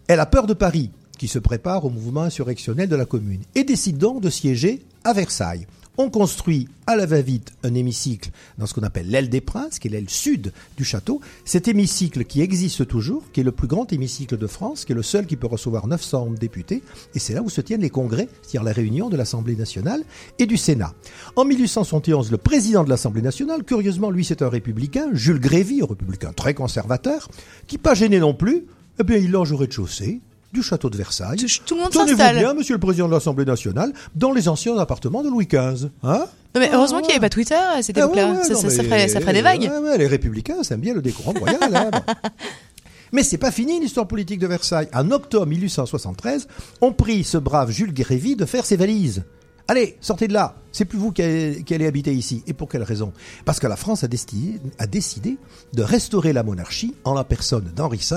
Elle 0.08 0.20
a 0.20 0.26
peur 0.26 0.46
de 0.46 0.54
Paris, 0.54 0.90
qui 1.16 1.28
se 1.28 1.38
prépare 1.38 1.84
au 1.84 1.90
mouvement 1.90 2.22
insurrectionnel 2.22 2.88
de 2.88 2.96
la 2.96 3.04
Commune, 3.04 3.42
et 3.54 3.64
décide 3.64 3.98
donc 3.98 4.20
de 4.20 4.30
siéger 4.30 4.82
à 5.04 5.12
Versailles. 5.12 5.66
On 6.00 6.10
construit 6.10 6.68
à 6.86 6.94
la 6.94 7.06
va-vite 7.06 7.50
un 7.64 7.74
hémicycle 7.74 8.30
dans 8.56 8.66
ce 8.66 8.74
qu'on 8.74 8.84
appelle 8.84 9.10
l'aile 9.10 9.28
des 9.28 9.40
Princes, 9.40 9.80
qui 9.80 9.88
est 9.88 9.90
l'aile 9.90 10.08
sud 10.08 10.52
du 10.76 10.84
château. 10.84 11.20
Cet 11.44 11.66
hémicycle 11.66 12.24
qui 12.24 12.40
existe 12.40 12.86
toujours, 12.86 13.24
qui 13.32 13.40
est 13.40 13.42
le 13.42 13.50
plus 13.50 13.66
grand 13.66 13.92
hémicycle 13.92 14.38
de 14.38 14.46
France, 14.46 14.84
qui 14.84 14.92
est 14.92 14.94
le 14.94 15.02
seul 15.02 15.26
qui 15.26 15.34
peut 15.34 15.48
recevoir 15.48 15.88
900 15.88 16.34
députés, 16.38 16.84
et 17.16 17.18
c'est 17.18 17.34
là 17.34 17.42
où 17.42 17.50
se 17.50 17.60
tiennent 17.60 17.80
les 17.80 17.90
congrès, 17.90 18.28
c'est-à-dire 18.42 18.62
la 18.62 18.70
réunion 18.70 19.08
de 19.08 19.16
l'Assemblée 19.16 19.56
nationale 19.56 20.04
et 20.38 20.46
du 20.46 20.56
Sénat. 20.56 20.94
En 21.34 21.44
1871, 21.44 22.30
le 22.30 22.38
président 22.38 22.84
de 22.84 22.90
l'Assemblée 22.90 23.22
nationale, 23.22 23.64
curieusement, 23.64 24.10
lui 24.10 24.24
c'est 24.24 24.42
un 24.42 24.48
républicain, 24.48 25.08
Jules 25.14 25.40
Grévy, 25.40 25.82
un 25.82 25.86
républicain 25.86 26.32
très 26.32 26.54
conservateur, 26.54 27.28
qui 27.66 27.76
pas 27.76 27.94
gêné 27.94 28.20
non 28.20 28.34
plus, 28.34 28.66
eh 29.00 29.02
bien 29.02 29.16
il 29.16 29.32
loge 29.32 29.50
au 29.50 29.56
rêde-chaussée 29.56 30.20
du 30.52 30.62
château 30.62 30.88
de 30.90 30.96
Versailles. 30.96 31.36
Tout, 31.66 31.74
le 31.74 31.82
monde 31.82 31.92
s'installe. 31.92 32.38
bien, 32.38 32.54
monsieur 32.54 32.74
le 32.74 32.80
président 32.80 33.06
de 33.08 33.12
l'Assemblée 33.12 33.44
nationale, 33.44 33.92
dans 34.14 34.32
les 34.32 34.48
anciens 34.48 34.76
appartements 34.78 35.22
de 35.22 35.28
Louis 35.28 35.46
XV. 35.46 35.88
Hein 36.02 36.26
Non, 36.54 36.60
mais 36.60 36.70
heureusement 36.72 36.98
Ah, 36.98 37.02
qu'il 37.02 37.08
n'y 37.10 37.16
avait 37.16 37.20
pas 37.20 37.28
Twitter 37.30 37.54
à 37.54 37.82
cette 37.82 37.98
Ah 37.98 38.04
époque-là. 38.04 38.42
ça, 38.44 38.54
ferait, 38.82 39.08
ça 39.08 39.20
ferait 39.20 39.32
des 39.34 39.42
vagues. 39.42 39.62
Ouais, 39.70 39.78
ouais, 39.90 39.98
les 39.98 40.06
républicains, 40.06 40.62
ça 40.62 40.74
aime 40.74 40.80
bien 40.80 40.94
le 40.94 41.02
décorum 41.02 41.36
royal. 41.38 41.58
hein, 41.62 41.90
bon. 41.92 42.00
Mais 43.12 43.22
c'est 43.22 43.38
pas 43.38 43.50
fini 43.50 43.80
l'histoire 43.80 44.06
politique 44.06 44.38
de 44.38 44.46
Versailles. 44.46 44.88
En 44.94 45.10
octobre 45.10 45.46
1873, 45.46 46.46
on 46.82 46.92
prie 46.92 47.24
ce 47.24 47.38
brave 47.38 47.70
Jules 47.70 47.94
Grévy 47.94 48.36
de 48.36 48.44
faire 48.44 48.66
ses 48.66 48.76
valises. 48.76 49.24
Allez, 49.70 49.98
sortez 50.00 50.28
de 50.28 50.32
là. 50.32 50.56
C'est 50.72 50.86
plus 50.86 50.98
vous 50.98 51.12
qui 51.12 51.20
allez, 51.20 51.86
habiter 51.86 52.14
ici. 52.14 52.42
Et 52.46 52.54
pour 52.54 52.70
quelle 52.70 52.82
raison? 52.82 53.12
Parce 53.44 53.60
que 53.60 53.66
la 53.66 53.76
France 53.76 54.02
a 54.02 54.08
décidé, 54.08 54.58
a 54.78 54.86
décidé 54.86 55.36
de 55.74 55.82
restaurer 55.82 56.32
la 56.32 56.42
monarchie 56.42 56.94
en 57.04 57.12
la 57.12 57.22
personne 57.22 57.70
d'Henri 57.76 57.98
V, 57.98 58.16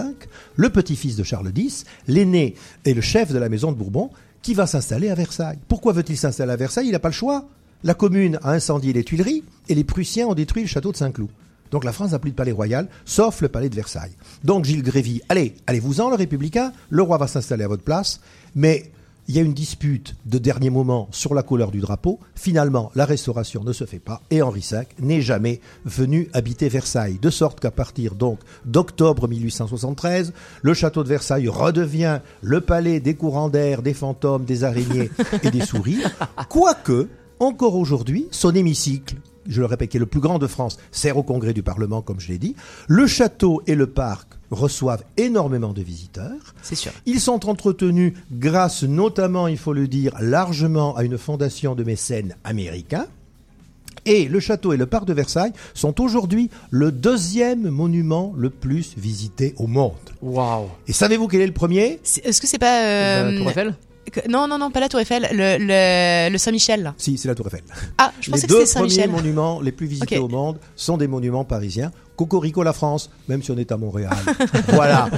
le 0.55 0.69
petit-fils 0.69 1.17
de 1.17 1.23
Charles 1.23 1.51
X, 1.53 1.83
l'aîné 2.07 2.55
et 2.85 2.93
le 2.93 3.01
chef 3.01 3.33
de 3.33 3.37
la 3.37 3.49
maison 3.49 3.73
de 3.73 3.77
Bourbon, 3.77 4.11
qui 4.41 4.53
va 4.53 4.65
s'installer 4.65 5.09
à 5.09 5.15
Versailles. 5.15 5.59
Pourquoi 5.67 5.91
veut-il 5.91 6.15
s'installer 6.15 6.53
à 6.53 6.55
Versailles? 6.55 6.87
Il 6.87 6.93
n'a 6.93 6.99
pas 6.99 7.09
le 7.09 7.13
choix. 7.13 7.45
La 7.83 7.95
commune 7.95 8.39
a 8.43 8.51
incendié 8.51 8.93
les 8.93 9.03
Tuileries 9.03 9.43
et 9.67 9.75
les 9.75 9.83
Prussiens 9.83 10.27
ont 10.27 10.35
détruit 10.35 10.61
le 10.61 10.69
château 10.69 10.93
de 10.93 10.97
Saint-Cloud. 10.97 11.29
Donc 11.71 11.83
la 11.83 11.91
France 11.91 12.11
n'a 12.11 12.19
plus 12.19 12.31
de 12.31 12.35
palais 12.35 12.51
royal, 12.53 12.87
sauf 13.03 13.41
le 13.41 13.49
palais 13.49 13.69
de 13.69 13.75
Versailles. 13.75 14.15
Donc 14.45 14.63
Gilles 14.63 14.83
Grévy, 14.83 15.21
allez, 15.27 15.55
allez-vous-en, 15.67 16.09
le 16.09 16.15
républicain, 16.15 16.71
le 16.89 17.01
roi 17.01 17.17
va 17.17 17.27
s'installer 17.27 17.65
à 17.65 17.67
votre 17.67 17.83
place, 17.83 18.21
mais 18.55 18.91
il 19.27 19.35
y 19.35 19.39
a 19.39 19.43
une 19.43 19.53
dispute 19.53 20.15
de 20.25 20.37
dernier 20.37 20.69
moment 20.69 21.07
sur 21.11 21.33
la 21.33 21.43
couleur 21.43 21.71
du 21.71 21.79
drapeau. 21.79 22.19
Finalement, 22.35 22.91
la 22.95 23.05
restauration 23.05 23.63
ne 23.63 23.73
se 23.73 23.85
fait 23.85 23.99
pas 23.99 24.21
et 24.29 24.41
Henri 24.41 24.65
V 24.69 24.79
n'est 24.99 25.21
jamais 25.21 25.61
venu 25.85 26.29
habiter 26.33 26.69
Versailles. 26.69 27.19
De 27.21 27.29
sorte 27.29 27.59
qu'à 27.59 27.71
partir 27.71 28.15
donc 28.15 28.39
d'octobre 28.65 29.27
1873, 29.27 30.33
le 30.61 30.73
château 30.73 31.03
de 31.03 31.09
Versailles 31.09 31.47
redevient 31.47 32.19
le 32.41 32.61
palais 32.61 32.99
des 32.99 33.15
courants 33.15 33.49
d'air, 33.49 33.81
des 33.81 33.93
fantômes, 33.93 34.45
des 34.45 34.63
araignées 34.63 35.11
et 35.43 35.51
des 35.51 35.61
souris. 35.61 36.01
Quoique, 36.49 37.07
encore 37.39 37.75
aujourd'hui, 37.75 38.27
son 38.31 38.53
hémicycle, 38.53 39.15
je 39.47 39.59
le 39.59 39.65
répète, 39.65 39.89
qui 39.89 39.97
est 39.97 39.99
le 39.99 40.05
plus 40.05 40.19
grand 40.19 40.39
de 40.39 40.47
France, 40.47 40.77
sert 40.91 41.17
au 41.17 41.23
congrès 41.23 41.53
du 41.53 41.63
Parlement, 41.63 42.01
comme 42.01 42.19
je 42.19 42.27
l'ai 42.29 42.37
dit. 42.37 42.55
Le 42.87 43.07
château 43.07 43.61
et 43.67 43.75
le 43.75 43.87
parc 43.87 44.27
reçoivent 44.51 45.03
énormément 45.17 45.73
de 45.73 45.81
visiteurs. 45.81 46.53
C'est 46.61 46.75
sûr. 46.75 46.91
Ils 47.05 47.19
sont 47.21 47.47
entretenus 47.49 48.13
grâce 48.31 48.83
notamment, 48.83 49.47
il 49.47 49.57
faut 49.57 49.73
le 49.73 49.87
dire, 49.87 50.13
largement 50.19 50.95
à 50.95 51.03
une 51.03 51.17
fondation 51.17 51.73
de 51.75 51.83
mécènes 51.83 52.35
américains. 52.43 53.07
Et 54.05 54.27
le 54.27 54.39
château 54.39 54.73
et 54.73 54.77
le 54.77 54.87
parc 54.87 55.05
de 55.05 55.13
Versailles 55.13 55.53
sont 55.75 56.01
aujourd'hui 56.01 56.49
le 56.71 56.91
deuxième 56.91 57.69
monument 57.69 58.33
le 58.35 58.49
plus 58.49 58.95
visité 58.97 59.53
au 59.57 59.67
monde. 59.67 59.93
Waouh. 60.23 60.69
Et 60.87 60.93
savez-vous 60.93 61.27
quel 61.27 61.41
est 61.41 61.47
le 61.47 61.53
premier? 61.53 61.99
Est-ce 62.23 62.41
que 62.41 62.47
c'est 62.47 62.57
pas. 62.57 62.83
euh, 62.83 63.31
La 63.31 63.37
Tour 63.37 63.49
Eiffel? 63.51 63.75
Non, 64.29 64.47
non, 64.47 64.57
non, 64.57 64.71
pas 64.71 64.79
la 64.79 64.89
Tour 64.89 64.99
Eiffel, 64.99 65.27
le, 65.31 65.57
le, 65.59 66.31
le 66.31 66.37
Saint-Michel. 66.37 66.93
Si, 66.97 67.17
c'est 67.17 67.27
la 67.27 67.35
Tour 67.35 67.47
Eiffel. 67.47 67.61
Ah, 67.97 68.11
je 68.19 68.27
les 68.27 68.31
pensais 68.31 68.47
que 68.47 68.51
deux 68.51 68.65
c'était 68.65 68.79
premiers 68.79 68.89
Saint-Michel. 68.95 69.11
monuments 69.11 69.61
les 69.61 69.71
plus 69.71 69.87
visités 69.87 70.17
au 70.17 70.27
monde 70.27 70.59
sont 70.75 70.97
des 70.97 71.07
monuments 71.07 71.43
parisiens. 71.45 71.91
Cocorico 72.15 72.61
la 72.61 72.73
France, 72.73 73.09
même 73.27 73.41
si 73.41 73.51
on 73.51 73.57
est 73.57 73.71
à 73.71 73.77
Montréal. 73.77 74.13
voilà, 74.69 75.09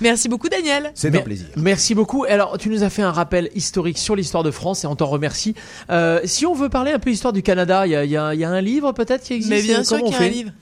Merci 0.00 0.28
beaucoup, 0.28 0.48
Daniel. 0.48 0.92
c'est 0.94 1.14
un 1.14 1.20
plaisir. 1.20 1.46
Merci 1.56 1.94
beaucoup. 1.94 2.24
Alors, 2.24 2.56
tu 2.58 2.70
nous 2.70 2.82
as 2.82 2.90
fait 2.90 3.02
un 3.02 3.12
rappel 3.12 3.50
historique 3.54 3.98
sur 3.98 4.16
l'histoire 4.16 4.44
de 4.44 4.50
France 4.50 4.84
et 4.84 4.86
on 4.86 4.96
t'en 4.96 5.06
remercie. 5.06 5.54
Euh, 5.90 6.20
si 6.24 6.46
on 6.46 6.54
veut 6.54 6.68
parler 6.70 6.92
un 6.92 6.98
peu 6.98 7.10
histoire 7.10 7.32
du 7.32 7.42
Canada, 7.42 7.86
il 7.86 7.90
y 7.92 7.96
a, 7.96 8.04
il 8.04 8.10
y 8.10 8.40
y 8.40 8.44
a 8.44 8.50
un 8.50 8.60
livre 8.60 8.92
peut-être 8.92 9.24
qui 9.24 9.34
existe 9.34 9.50
Mais 9.50 9.62
bien 9.62 9.84
sûr 9.84 9.98
qu'il 9.98 10.12
y 10.12 10.14
a 10.14 10.20
un 10.20 10.28
livre. 10.28 10.52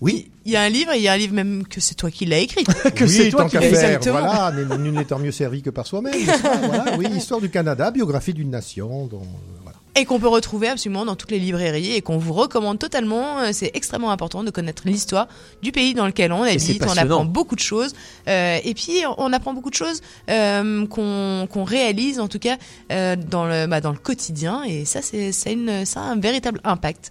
Oui, 0.00 0.30
Il 0.46 0.52
y 0.52 0.56
a 0.56 0.62
un 0.62 0.68
livre 0.68 0.92
et 0.92 0.96
il 0.98 1.02
y 1.02 1.08
a 1.08 1.12
un 1.12 1.16
livre 1.16 1.34
même 1.34 1.64
que 1.66 1.80
c'est 1.80 1.94
toi 1.94 2.10
qui 2.10 2.26
l'as 2.26 2.38
écrit. 2.38 2.64
que 2.94 3.04
oui, 3.04 3.10
c'est 3.10 3.30
toi 3.30 3.42
tant 3.42 3.48
qui 3.48 3.52
qu'à 3.56 3.60
l'as 3.60 3.68
faire, 3.70 3.88
exactement. 3.90 4.20
voilà, 4.20 4.52
nul 4.52 4.68
nul 4.82 4.92
n'étant 4.92 5.18
mieux 5.18 5.32
servi 5.32 5.62
que 5.62 5.70
par 5.70 5.86
soi-même. 5.86 6.14
Voilà, 6.64 6.96
oui, 6.98 7.06
histoire 7.16 7.40
du 7.40 7.48
Canada, 7.50 7.90
biographie 7.90 8.34
d'une 8.34 8.50
nation, 8.50 9.06
dont, 9.06 9.22
euh, 9.22 9.58
voilà. 9.62 9.78
Et 9.96 10.04
qu'on 10.06 10.18
peut 10.18 10.28
retrouver 10.28 10.68
absolument 10.68 11.04
dans 11.04 11.14
toutes 11.14 11.30
les 11.30 11.38
librairies 11.38 11.92
et 11.92 12.02
qu'on 12.02 12.18
vous 12.18 12.32
recommande 12.32 12.78
totalement. 12.80 13.38
Euh, 13.40 13.50
C'est 13.52 13.70
extrêmement 13.74 14.10
important 14.10 14.42
de 14.42 14.50
connaître 14.50 14.82
l'histoire 14.86 15.28
du 15.62 15.70
pays 15.70 15.94
dans 15.94 16.06
lequel 16.06 16.32
on 16.32 16.44
c'est 16.44 16.50
habite. 16.52 16.84
On 16.84 16.96
apprend 16.96 17.24
beaucoup 17.24 17.54
de 17.54 17.60
choses. 17.60 17.92
Euh, 18.26 18.58
et 18.64 18.74
puis, 18.74 19.02
on 19.18 19.32
apprend 19.32 19.54
beaucoup 19.54 19.70
de 19.70 19.76
choses 19.76 20.00
euh, 20.30 20.84
qu'on 20.88 21.46
qu'on 21.50 21.62
réalise, 21.64 22.18
en 22.18 22.26
tout 22.26 22.40
cas, 22.40 22.56
euh, 22.90 23.14
dans, 23.16 23.46
le, 23.46 23.66
bah, 23.68 23.80
dans 23.80 23.92
le 23.92 23.98
quotidien. 23.98 24.64
Et 24.64 24.84
ça, 24.84 25.00
c'est 25.00 25.30
ça 25.32 25.50
ça 25.84 26.00
a 26.00 26.04
un 26.04 26.16
véritable 26.18 26.60
impact. 26.64 27.10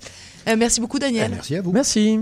Euh, 0.49 0.55
merci 0.57 0.81
beaucoup, 0.81 0.97
Eh, 0.97 1.01
Daniel. 1.01 1.31
Merci 1.31 1.55
à 1.55 1.61
vous. 1.61 1.71
Merci. 1.71 2.19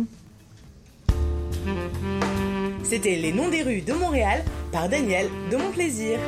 C'était 2.92 3.16
Les 3.16 3.32
Noms 3.32 3.48
des 3.48 3.62
rues 3.62 3.80
de 3.80 3.94
Montréal 3.94 4.44
par 4.70 4.90
Daniel 4.90 5.30
de 5.50 5.56
Mon 5.56 5.72
Plaisir. 5.72 6.20